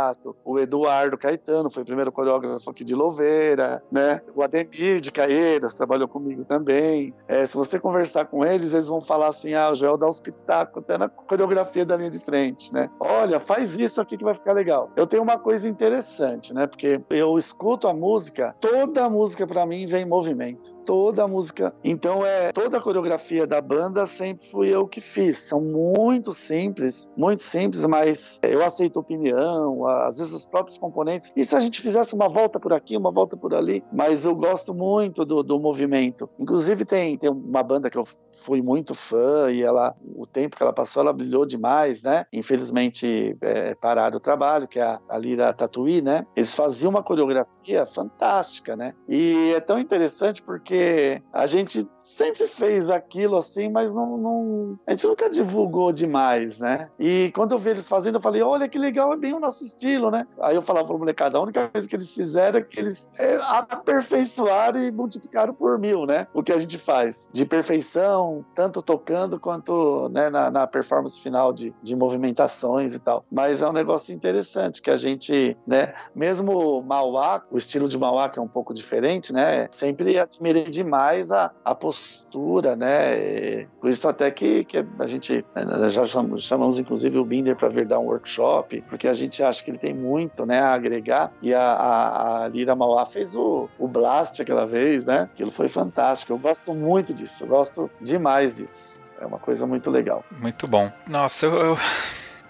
[0.45, 4.21] o Eduardo Caetano foi o primeiro coreógrafo aqui de Louveira, né?
[4.35, 7.15] O Ademir de Caeiras trabalhou comigo também.
[7.27, 10.21] É, se você conversar com eles, eles vão falar assim: ah, o Joel dá os
[10.21, 12.91] pitacos até na coreografia da linha de frente, né?
[12.99, 14.91] Olha, faz isso aqui que vai ficar legal.
[14.97, 16.67] Eu tenho uma coisa interessante, né?
[16.67, 21.29] Porque eu escuto a música, toda a música para mim vem em movimento toda a
[21.29, 21.75] música.
[21.83, 25.39] Então é toda a coreografia da banda sempre fui eu que fiz.
[25.39, 31.33] São muito simples, muito simples, mas eu aceito opinião, às vezes os próprios componentes.
[31.37, 33.83] E se a gente fizesse uma volta por aqui, uma volta por ali?
[33.93, 36.29] Mas eu gosto muito do, do movimento.
[36.39, 40.63] Inclusive tem, tem uma banda que eu fui muito fã e ela, o tempo que
[40.63, 42.27] ela passou, ela brilhou demais, né?
[42.33, 46.27] Infelizmente é, pararam o trabalho, que é a, a Lira Tatuí, né?
[46.35, 48.95] Eles faziam uma coreografia fantástica, né?
[49.09, 54.91] E é tão interessante porque a gente sempre fez aquilo assim, mas não, não, a
[54.91, 56.91] gente nunca divulgou demais, né?
[56.99, 59.65] E quando eu vi eles fazendo, eu falei, olha que legal, é bem o nosso
[59.65, 60.27] estilo, né?
[60.41, 63.39] Aí eu falava pra molecada, a única coisa que eles fizeram é que eles é,
[63.43, 66.27] aperfeiçoaram e multiplicaram por mil, né?
[66.35, 71.53] O que a gente faz de perfeição, tanto tocando quanto né, na, na performance final
[71.53, 73.25] de, de movimentações e tal.
[73.31, 75.93] Mas é um negócio interessante que a gente, né?
[76.15, 79.69] Mesmo Mauá, o estilo de Mauá que é um pouco diferente, né?
[79.71, 83.67] Sempre admirei demais a, a postura, né?
[83.79, 87.69] Por isso até que, que a gente né, já chamamos, chamamos inclusive o Binder para
[87.69, 91.31] vir dar um workshop, porque a gente acha que ele tem muito, né, a agregar.
[91.43, 95.29] E a, a, a Lira Mauá fez o, o Blast aquela vez, né?
[95.33, 96.33] Aquilo foi fantástico.
[96.33, 98.99] Eu gosto muito disso, eu gosto demais disso.
[99.21, 100.25] É uma coisa muito legal.
[100.41, 100.91] Muito bom.
[101.07, 101.53] Nossa, eu...
[101.53, 101.79] eu...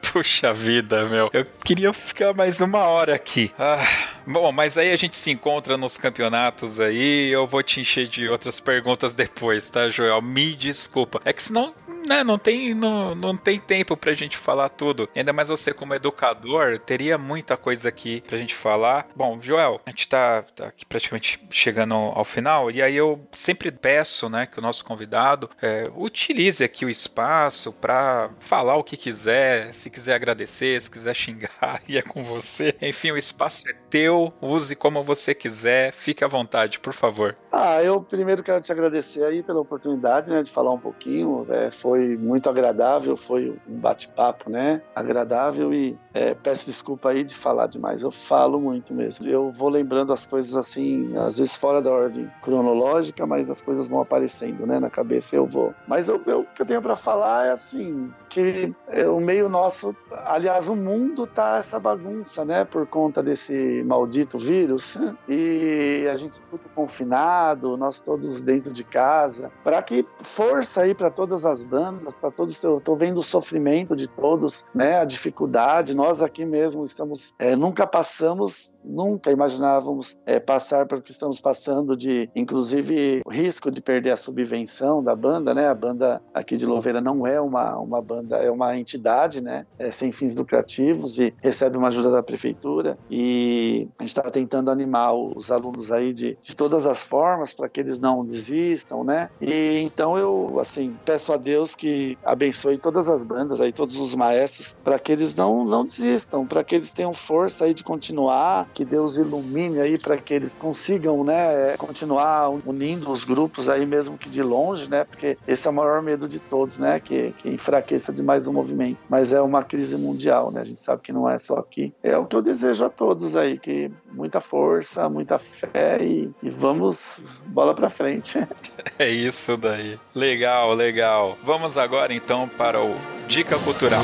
[0.12, 1.30] Puxa vida, meu.
[1.32, 3.50] Eu queria ficar mais uma hora aqui.
[3.58, 3.86] Ah,
[4.26, 7.30] bom, mas aí a gente se encontra nos campeonatos aí.
[7.30, 10.20] Eu vou te encher de outras perguntas depois, tá, Joel?
[10.20, 11.20] Me desculpa.
[11.24, 11.72] É que senão
[12.06, 15.08] né, não tem, não, não tem tempo pra gente falar tudo.
[15.14, 19.08] Ainda mais você como educador, teria muita coisa aqui pra gente falar.
[19.14, 23.70] Bom, Joel, a gente tá, tá aqui praticamente chegando ao final, e aí eu sempre
[23.70, 28.96] peço, né, que o nosso convidado é, utilize aqui o espaço para falar o que
[28.96, 32.74] quiser, se quiser agradecer, se quiser xingar, e é com você.
[32.80, 37.34] Enfim, o espaço é teu, use como você quiser, fique à vontade, por favor.
[37.50, 41.70] Ah, eu primeiro quero te agradecer aí pela oportunidade, né, de falar um pouquinho, é,
[41.70, 44.80] foi foi muito agradável, foi um bate-papo, né?
[44.96, 49.28] Agradável e é, peço desculpa aí de falar demais, eu falo muito mesmo.
[49.28, 53.88] Eu vou lembrando as coisas assim, às vezes fora da ordem cronológica, mas as coisas
[53.88, 54.80] vão aparecendo, né?
[54.80, 55.74] Na cabeça eu vou.
[55.86, 59.50] Mas eu, eu, o que eu tenho para falar é assim, que é, o meio
[59.50, 62.64] nosso, aliás, o mundo tá essa bagunça, né?
[62.64, 64.96] Por conta desse maldito vírus
[65.28, 71.10] e a gente tudo confinado, nós todos dentro de casa, para que força aí para
[71.10, 72.76] todas as bandas bandas, para todo o seu.
[72.76, 74.98] Estou vendo o sofrimento de todos, né?
[74.98, 75.94] A dificuldade.
[75.94, 81.96] Nós aqui mesmo estamos, é, nunca passamos, nunca imaginávamos é, passar pelo que estamos passando,
[81.96, 85.68] de inclusive risco de perder a subvenção da banda, né?
[85.68, 89.66] A banda aqui de Louveira não é uma, uma banda, é uma entidade, né?
[89.78, 92.96] É, sem fins lucrativos e recebe uma ajuda da prefeitura.
[93.10, 97.68] E a gente está tentando animar os alunos aí de, de todas as formas para
[97.68, 99.28] que eles não desistam, né?
[99.40, 103.96] E então eu, assim, peço a Deus Deus que abençoe todas as bandas aí, todos
[103.98, 107.84] os maestros, para que eles não, não desistam, para que eles tenham força aí de
[107.84, 113.86] continuar, que Deus ilumine aí para que eles consigam, né, continuar unindo os grupos aí
[113.86, 117.32] mesmo que de longe, né, porque esse é o maior medo de todos, né, que,
[117.38, 118.98] que enfraqueça demais o movimento.
[119.08, 121.92] Mas é uma crise mundial, né, a gente sabe que não é só aqui.
[122.02, 126.50] É o que eu desejo a todos aí, que muita força, muita fé e, e
[126.50, 128.38] vamos bola para frente.
[128.98, 129.98] É isso daí.
[130.14, 131.36] Legal, legal.
[131.42, 132.96] Vamos Vamos agora então para o
[133.28, 134.02] Dica Cultural.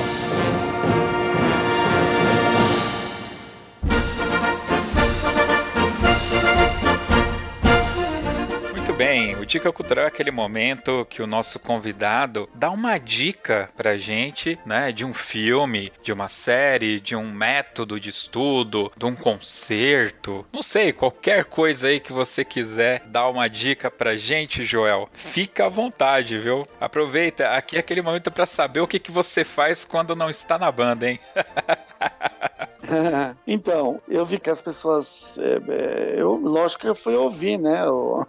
[9.49, 14.93] Dica Cultural é aquele momento que o nosso convidado dá uma dica pra gente, né,
[14.93, 20.61] de um filme, de uma série, de um método de estudo, de um concerto, não
[20.61, 25.09] sei, qualquer coisa aí que você quiser dar uma dica pra gente, Joel.
[25.15, 26.69] Fica à vontade, viu?
[26.79, 30.59] Aproveita, aqui é aquele momento para saber o que, que você faz quando não está
[30.59, 31.19] na banda, hein?
[33.47, 35.39] então, eu vi que as pessoas.
[35.39, 37.87] É, é, eu, lógico que eu fui ouvir, né?
[37.87, 38.25] O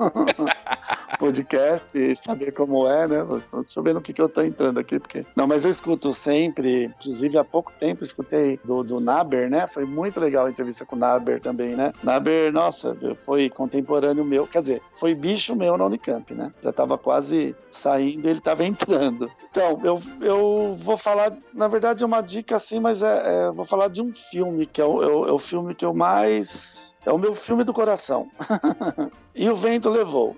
[1.18, 3.26] podcast e saber como é, né?
[3.26, 5.26] Deixa eu ver no que, que eu tô entrando aqui, porque.
[5.36, 9.68] Não, mas eu escuto sempre, inclusive há pouco tempo escutei do, do Naber, né?
[9.68, 11.93] Foi muito legal a entrevista com o Naber também, né?
[12.03, 16.51] Naber, nossa, foi contemporâneo meu, quer dizer, foi bicho meu na Unicamp, né?
[16.62, 19.30] Já tava quase saindo ele tava entrando.
[19.49, 23.66] Então, eu, eu vou falar, na verdade, é uma dica assim, mas é, é vou
[23.66, 26.95] falar de um filme, que é o, é o, é o filme que eu mais.
[27.06, 28.30] É o meu filme do coração.
[29.39, 30.35] E o Vento Levou.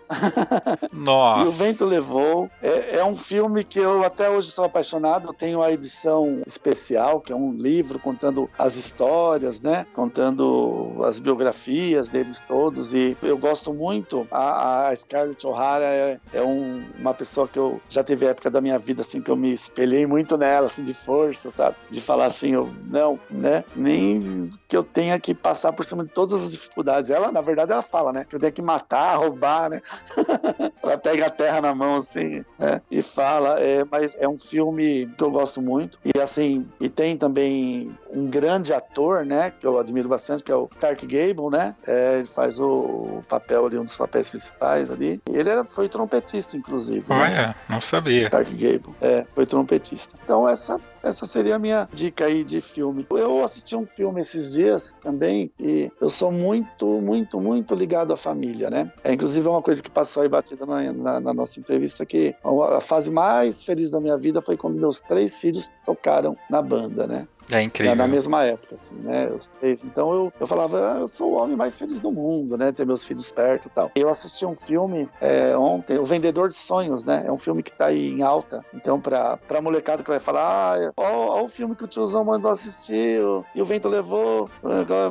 [0.93, 1.43] Nossa.
[1.43, 5.29] e o Vento Levou é, é, um filme que eu até hoje sou apaixonado.
[5.29, 9.87] Eu tenho a edição especial, que é um livro contando as histórias, né?
[9.91, 12.93] Contando as biografias deles todos.
[12.93, 14.27] E eu gosto muito.
[14.29, 18.61] A, a Scarlett O'Hara é, é um, uma pessoa que eu já teve época da
[18.61, 21.75] minha vida assim que eu me espelhei muito nela, assim, de força, sabe?
[21.89, 23.63] De falar assim, eu não, né?
[23.75, 27.09] Nem que eu tenha que passar por cima de todas as dificuldades.
[27.09, 28.27] Ela, na verdade, ela fala, né?
[28.29, 29.81] Que eu tenho que matar matar, roubar, né?
[30.83, 32.81] Ela pega a terra na mão assim, né?
[32.91, 35.97] E fala, é, mas é um filme que eu gosto muito.
[36.03, 39.53] E assim, e tem também um grande ator, né?
[39.57, 41.75] Que eu admiro bastante, que é o Clark Gable, né?
[41.87, 45.21] É, ele faz o papel ali, um dos papéis principais ali.
[45.31, 47.09] Ele era, foi trompetista, inclusive.
[47.09, 47.15] Né?
[47.15, 47.55] Olha, né?
[47.69, 48.29] não sabia.
[48.29, 50.15] Clark Gable, é, foi trompetista.
[50.23, 53.05] Então essa essa seria a minha dica aí de filme.
[53.09, 58.17] Eu assisti um filme esses dias também e eu sou muito, muito, muito ligado à
[58.17, 58.91] família, né?
[59.03, 62.35] É, inclusive, é uma coisa que passou aí batida na, na, na, nossa entrevista, que
[62.43, 67.07] a fase mais feliz da minha vida foi quando meus três filhos tocaram na banda,
[67.07, 67.27] né?
[67.51, 67.95] É incrível.
[67.95, 69.29] Na, na mesma época, assim, né?
[69.29, 69.37] Eu,
[69.83, 72.71] então eu, eu falava, ah, eu sou o homem mais feliz do mundo, né?
[72.71, 73.91] Ter meus filhos perto e tal.
[73.95, 77.23] Eu assisti um filme é, ontem, O Vendedor de Sonhos, né?
[77.25, 78.63] É um filme que tá aí em alta.
[78.73, 82.23] Então, pra, pra molecada que vai falar, ah, ó, ó o filme que o tiozão
[82.23, 83.19] mandou assistir
[83.55, 84.49] e o vento levou,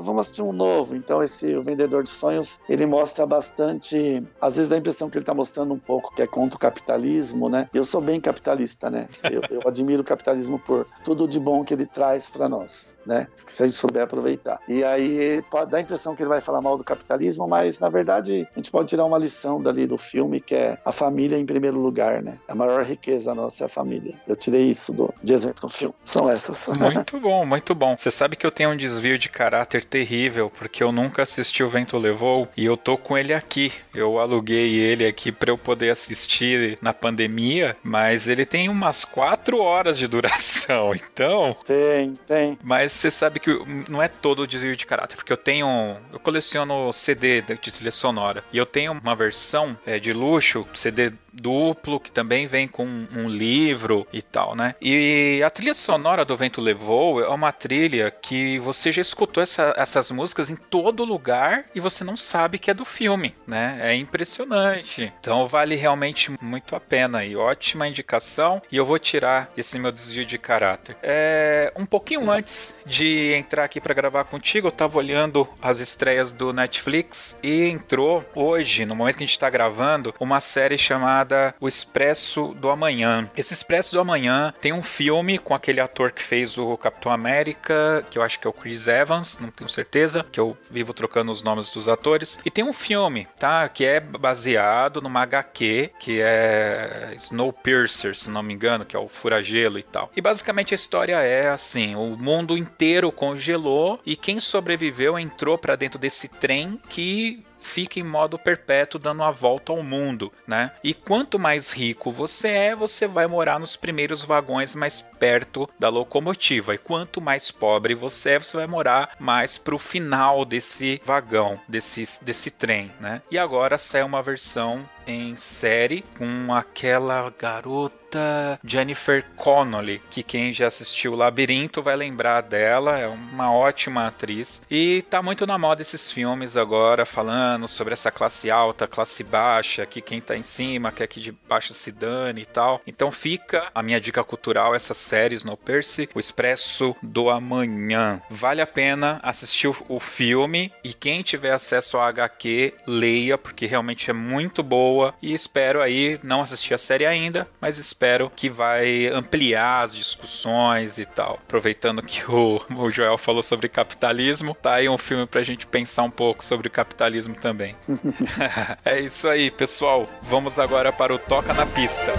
[0.02, 0.96] vamos assistir um novo.
[0.96, 5.18] Então, esse O Vendedor de Sonhos, ele mostra bastante, às vezes dá a impressão que
[5.18, 7.68] ele tá mostrando um pouco que é contra o capitalismo, né?
[7.74, 9.08] Eu sou bem capitalista, né?
[9.24, 13.26] Eu, eu admiro o capitalismo por tudo de bom que ele traz para nós, né?
[13.46, 14.60] Se a gente souber aproveitar.
[14.68, 17.88] E aí pode dar a impressão que ele vai falar mal do capitalismo, mas na
[17.88, 21.46] verdade a gente pode tirar uma lição dali do filme que é a família em
[21.46, 22.38] primeiro lugar, né?
[22.48, 24.14] A maior riqueza nossa é a família.
[24.26, 25.94] Eu tirei isso do, de exemplo no filme.
[25.96, 26.68] São essas.
[26.78, 27.96] Muito bom, muito bom.
[27.96, 31.68] Você sabe que eu tenho um desvio de caráter terrível porque eu nunca assisti o
[31.68, 33.72] Vento Levou e eu tô com ele aqui.
[33.94, 39.60] Eu aluguei ele aqui para eu poder assistir na pandemia, mas ele tem umas quatro
[39.60, 41.56] horas de duração, então.
[41.64, 42.58] Tem, tem.
[42.62, 43.50] Mas você sabe que
[43.88, 45.96] não é todo o desvio de caráter, porque eu tenho.
[46.12, 48.44] Eu coleciono CD de trilha sonora.
[48.52, 53.28] E eu tenho uma versão é, de luxo, CD duplo, que também vem com um
[53.28, 54.74] livro e tal, né?
[54.80, 59.74] E a trilha sonora do Vento Levou é uma trilha que você já escutou essa,
[59.76, 63.78] essas músicas em todo lugar e você não sabe que é do filme, né?
[63.80, 65.12] É impressionante.
[65.20, 68.60] Então vale realmente muito a pena e ótima indicação.
[68.70, 70.96] E eu vou tirar esse meu desvio de caráter.
[71.02, 76.32] É, um pouquinho antes de entrar aqui para gravar contigo, eu tava olhando as estreias
[76.32, 81.54] do Netflix e entrou hoje, no momento que a gente tá gravando, uma série chamada
[81.60, 83.30] O Expresso do Amanhã.
[83.36, 88.02] Esse Expresso do Amanhã tem um filme com aquele ator que fez o Capitão América,
[88.08, 91.30] que eu acho que é o Chris Evans, não tenho certeza, que eu vivo trocando
[91.30, 92.38] os nomes dos atores.
[92.46, 93.68] E tem um filme, tá?
[93.68, 99.06] Que é baseado numa HQ, que é Snowpiercer, se não me engano, que é o
[99.06, 100.10] Furagelo e tal.
[100.16, 105.76] E basicamente a história é assim: o mundo inteiro congelou e quem sobreviveu entrou para
[105.76, 110.72] dentro desse trem que fica em modo perpétuo dando a volta ao mundo, né?
[110.82, 115.88] E quanto mais rico você é, você vai morar nos primeiros vagões mais perto da
[115.88, 116.74] locomotiva.
[116.74, 122.24] E quanto mais pobre você é, você vai morar mais pro final desse vagão, desse,
[122.24, 123.22] desse trem, né?
[123.30, 130.66] E agora sai uma versão em série com aquela garota Jennifer Connolly, que quem já
[130.66, 134.62] assistiu Labirinto vai lembrar dela, é uma ótima atriz.
[134.70, 139.86] E tá muito na moda esses filmes agora, falando sobre essa classe alta, classe baixa,
[139.86, 142.80] que quem tá em cima que de baixo se dane e tal.
[142.86, 148.20] Então fica a minha dica cultural, essas séries no Percy, O Expresso do Amanhã.
[148.28, 154.10] Vale a pena assistir o filme e quem tiver acesso ao HQ, leia, porque realmente
[154.10, 158.50] é muito boa boa e espero aí não assistir a série ainda, mas espero que
[158.50, 161.38] vai ampliar as discussões e tal.
[161.46, 166.02] Aproveitando que o, o Joel falou sobre capitalismo, tá aí um filme pra gente pensar
[166.02, 167.74] um pouco sobre capitalismo também.
[168.84, 170.06] é isso aí, pessoal.
[170.22, 172.12] Vamos agora para o Toca na Pista.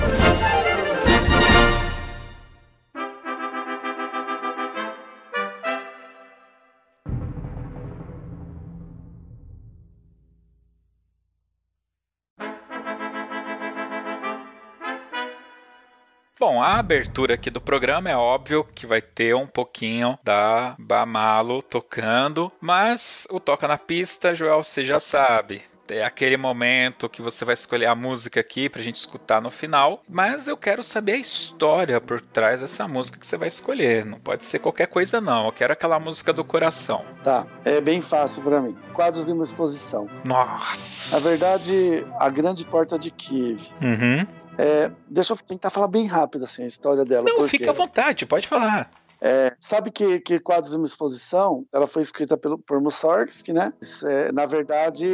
[16.41, 21.61] Bom, a abertura aqui do programa é óbvio que vai ter um pouquinho da Bamalo
[21.61, 25.61] tocando, mas o Toca na Pista, Joel, você já sabe.
[25.87, 30.01] É aquele momento que você vai escolher a música aqui pra gente escutar no final,
[30.09, 34.03] mas eu quero saber a história por trás dessa música que você vai escolher.
[34.03, 35.45] Não pode ser qualquer coisa, não.
[35.45, 37.05] Eu quero aquela música do coração.
[37.23, 38.75] Tá, é bem fácil para mim.
[38.93, 40.07] Quadros de uma exposição.
[40.23, 41.19] Nossa!
[41.19, 43.67] Na verdade, a grande porta de Kiev.
[43.79, 44.40] Uhum.
[44.57, 47.25] É, deixa eu tentar falar bem rápido assim, a história dela.
[47.29, 48.91] Não, fica à vontade, pode falar.
[49.21, 53.71] É, sabe que, que Quadros de uma Exposição, ela foi escrita pelo, por Mussorgsky, né?
[54.05, 55.07] É, na verdade,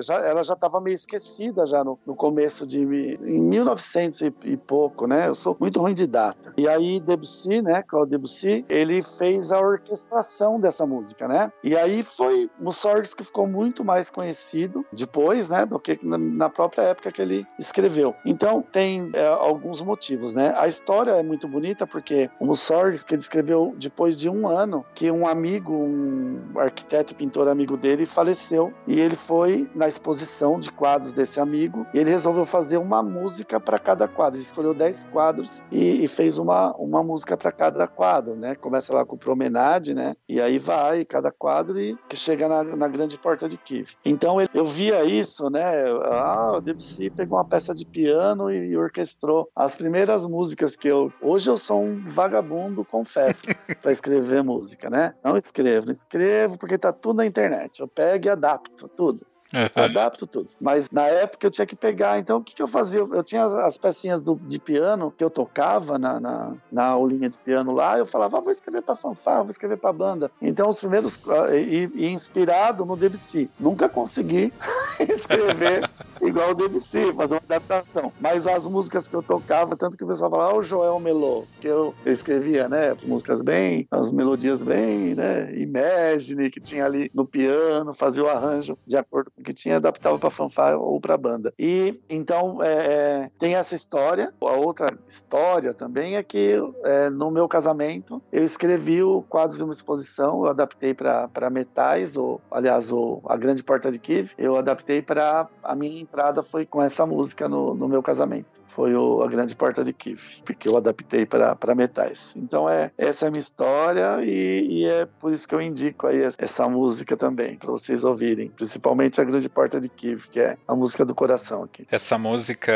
[0.00, 2.78] já, ela já estava meio esquecida já no, no, começo de...
[2.80, 5.26] em 1900 e, e, pouco, né?
[5.26, 6.54] Eu sou muito ruim de data.
[6.56, 7.82] E aí Debussy, né?
[7.82, 11.52] Claude Debussy, ele fez a orquestração dessa música, né?
[11.64, 15.66] E aí foi Mussorgsky ficou muito mais conhecido depois, né?
[15.66, 18.14] Do que na, na própria época que ele escreveu.
[18.24, 20.54] Então, tem é, alguns motivos, né?
[20.56, 24.84] A história é muito bonita porque o Mussorgsky que ele escreveu depois de um ano
[24.94, 30.60] que um amigo, um arquiteto e pintor amigo dele, faleceu e ele foi na exposição
[30.60, 34.36] de quadros desse amigo e ele resolveu fazer uma música para cada quadro.
[34.36, 38.54] Ele escolheu 10 quadros e, e, fez uma, uma música para cada quadro, né?
[38.54, 40.14] Começa lá com promenade, né?
[40.28, 43.92] E aí vai cada quadro e que chega na, na grande porta de Kiev.
[44.04, 45.84] Então ele, eu via isso, né?
[46.12, 50.88] Ah, o Debussy pegou uma peça de piano e, e orquestrou as primeiras músicas que
[50.88, 53.44] eu hoje eu sou um vagabundo com confesso,
[53.80, 55.14] para escrever música, né?
[55.22, 57.80] Não escrevo, não escrevo porque tá tudo na internet.
[57.80, 59.26] Eu pego e adapto tudo.
[59.52, 59.82] Uhum.
[59.82, 60.48] Adapto tudo.
[60.60, 63.00] Mas na época eu tinha que pegar, então o que, que eu fazia?
[63.00, 67.38] Eu tinha as pecinhas do, de piano que eu tocava na, na, na aulinha de
[67.38, 70.30] piano lá, eu falava, ah, vou escrever para fanfarra, vou escrever para banda.
[70.40, 73.50] Então os primeiros, ah, e, e inspirado no Debussy.
[73.58, 74.52] Nunca consegui
[75.00, 75.88] escrever
[76.22, 78.12] igual o Debussy, fazer uma adaptação.
[78.20, 81.44] Mas as músicas que eu tocava, tanto que o pessoal falava, ah, o Joel Melô,
[81.60, 87.10] que eu, escrevia, né, as músicas bem, as melodias bem, né, Imagine, que tinha ali
[87.14, 91.00] no piano, fazia o arranjo de acordo com o que tinha, adaptava para fanfarra ou
[91.00, 91.52] para banda.
[91.58, 94.32] E então é, é, tem essa história.
[94.40, 99.64] A outra história também é que é, no meu casamento eu escrevi o quadros de
[99.64, 104.56] uma exposição, eu adaptei para metais, ou aliás, o, a grande porta de Kiev, eu
[104.56, 108.62] adaptei para a minha entrada foi com essa música no, no meu casamento.
[108.66, 112.34] Foi o, a Grande Porta de Kiev, porque eu adaptei para metais.
[112.36, 116.06] Então é essa é a minha história e, e, é por isso que eu indico
[116.06, 118.48] aí essa música também, para vocês ouvirem.
[118.48, 121.86] Principalmente a Grande Porta de Kiev, que é a música do coração aqui.
[121.90, 122.72] Essa música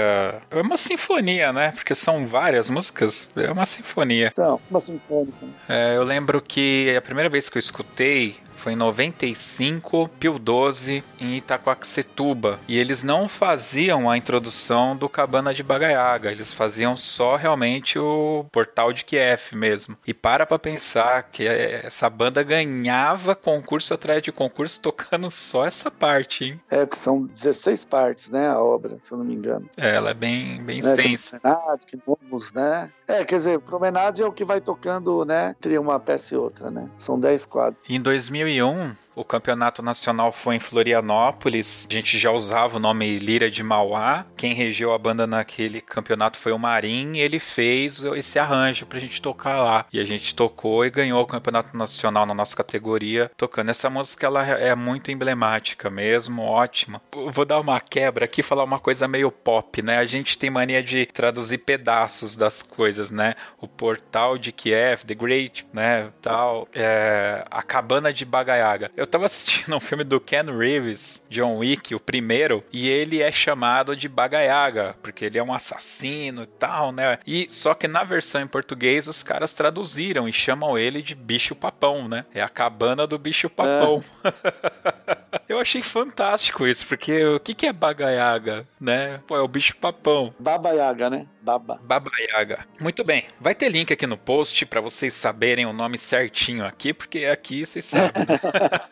[0.51, 1.72] é uma sinfonia, né?
[1.72, 4.28] Porque são várias músicas, é uma sinfonia.
[4.33, 5.47] Então, uma sinfônica.
[5.68, 11.03] É, eu lembro que a primeira vez que eu escutei foi em 95, Pio 12
[11.19, 12.61] em Itacoaxetuba.
[12.69, 18.47] E eles não faziam a introdução do Cabana de Bagaiaga, eles faziam só realmente o
[18.53, 19.97] Portal de Kiev mesmo.
[20.07, 25.91] E para pra pensar que essa banda ganhava concurso atrás de concurso tocando só essa
[25.91, 26.61] parte, hein?
[26.71, 29.69] É, porque são 16 partes, né, a obra, se eu não me engano.
[29.77, 31.41] É, ela é bem, bem né, extensa.
[31.85, 32.91] Que números, né?
[33.13, 36.71] É, quer dizer, Promenade é o que vai tocando, né, entre uma peça e outra,
[36.71, 36.89] né?
[36.97, 37.79] São 10 quadros.
[37.87, 41.87] Em 2001, o campeonato nacional foi em Florianópolis.
[41.91, 44.25] A gente já usava o nome Lira de Mauá.
[44.37, 47.17] Quem regeu a banda naquele campeonato foi o Marim.
[47.17, 49.87] E ele fez esse arranjo pra gente tocar lá.
[49.93, 53.71] E a gente tocou e ganhou o campeonato nacional na nossa categoria tocando.
[53.71, 57.01] Essa música ela é muito emblemática mesmo, ótima.
[57.31, 59.99] Vou dar uma quebra aqui falar uma coisa meio pop, né?
[59.99, 63.35] A gente tem mania de traduzir pedaços das coisas, né?
[63.61, 66.11] O portal de Kiev, The Great, né?
[66.21, 71.57] Tal, é, a cabana de Bagaiaga eu tava assistindo um filme do Ken Reeves, John
[71.59, 76.47] Wick, o primeiro, e ele é chamado de Bagaiaga, porque ele é um assassino e
[76.47, 77.19] tal, né?
[77.27, 81.55] E só que na versão em português os caras traduziram e chamam ele de bicho
[81.55, 82.25] papão, né?
[82.33, 84.05] É a cabana do bicho papão.
[84.23, 85.43] É.
[85.49, 89.21] eu achei fantástico isso, porque o que, que é Bagaiaga, né?
[89.27, 90.33] Pô, é o bicho papão.
[90.39, 91.27] Babaiaga, né?
[91.43, 91.81] Baba.
[91.83, 92.65] Baba Yaga.
[92.81, 93.25] Muito bem.
[93.41, 97.67] Vai ter link aqui no post para vocês saberem o nome certinho aqui, porque aqui
[97.67, 98.23] vocês sabem.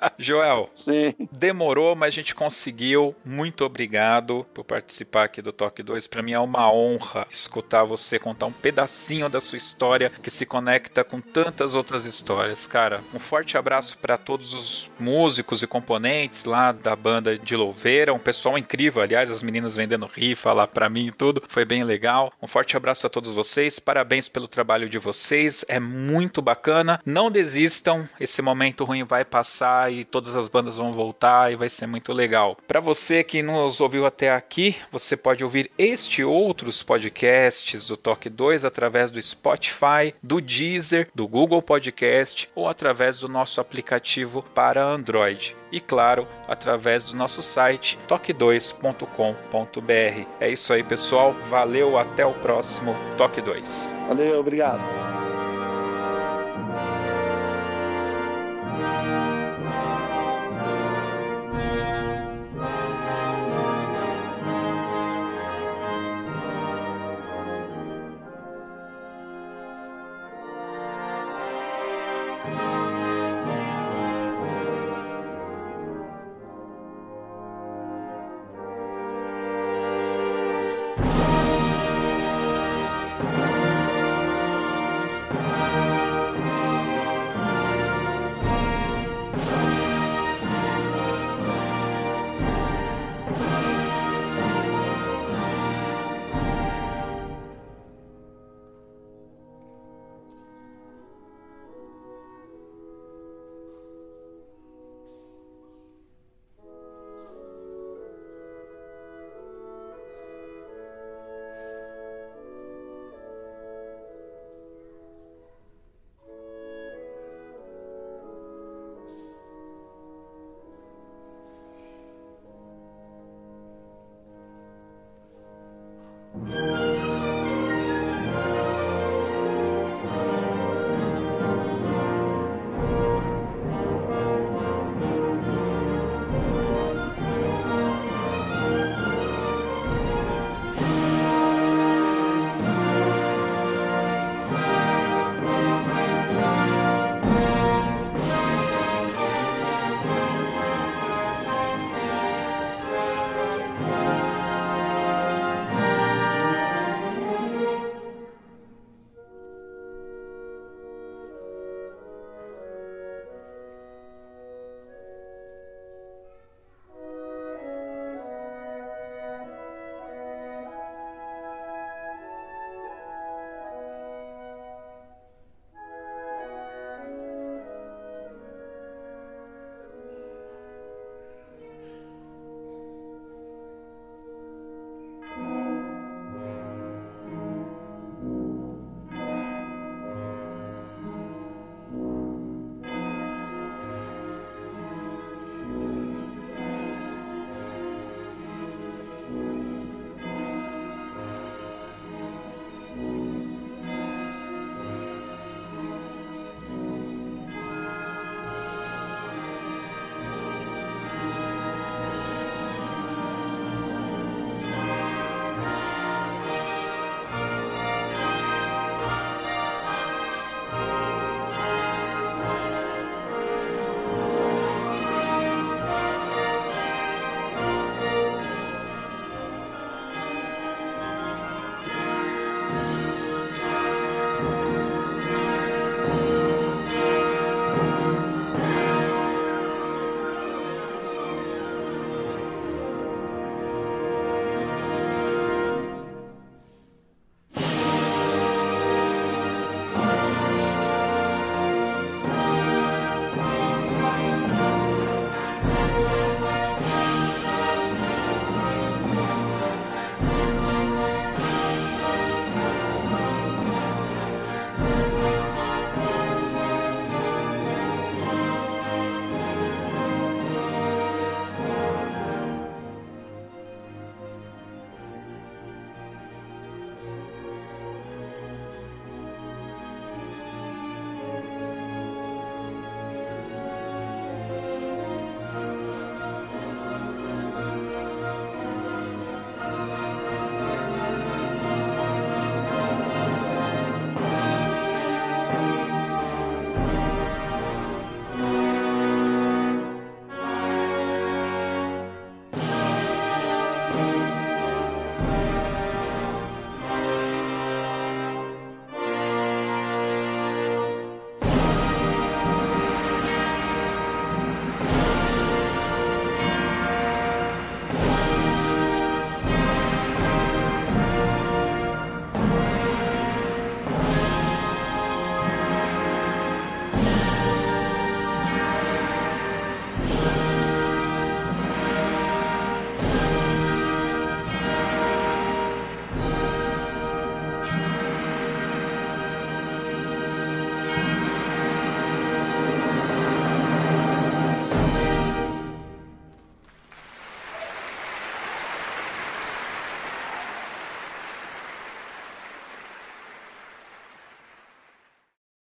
[0.18, 1.14] Joel, Sim.
[1.30, 3.14] demorou, mas a gente conseguiu.
[3.24, 6.06] Muito obrigado por participar aqui do Toque 2.
[6.06, 10.46] Para mim é uma honra escutar você contar um pedacinho da sua história que se
[10.46, 13.00] conecta com tantas outras histórias, cara.
[13.14, 18.18] Um forte abraço para todos os músicos e componentes lá da banda de Louveira, um
[18.18, 21.42] pessoal incrível, aliás, as meninas vendendo rifa lá para mim e tudo.
[21.48, 22.32] Foi bem legal.
[22.40, 23.78] Um forte abraço a todos vocês.
[23.78, 25.64] Parabéns pelo trabalho de vocês.
[25.68, 27.00] É muito bacana.
[27.04, 28.08] Não desistam.
[28.18, 32.12] Esse momento ruim vai passar e todas as bandas vão voltar e vai ser muito
[32.12, 32.56] legal.
[32.66, 37.96] Para você que nos ouviu até aqui, você pode ouvir este e outros podcasts do
[37.96, 44.42] Toque 2 através do Spotify, do Deezer, do Google Podcast ou através do nosso aplicativo
[44.54, 45.56] para Android.
[45.72, 50.26] E claro, através do nosso site toque2.com.br.
[50.40, 51.34] É isso aí, pessoal.
[51.48, 53.96] Valeu, até o próximo Toque 2.
[54.08, 55.29] Valeu, obrigado.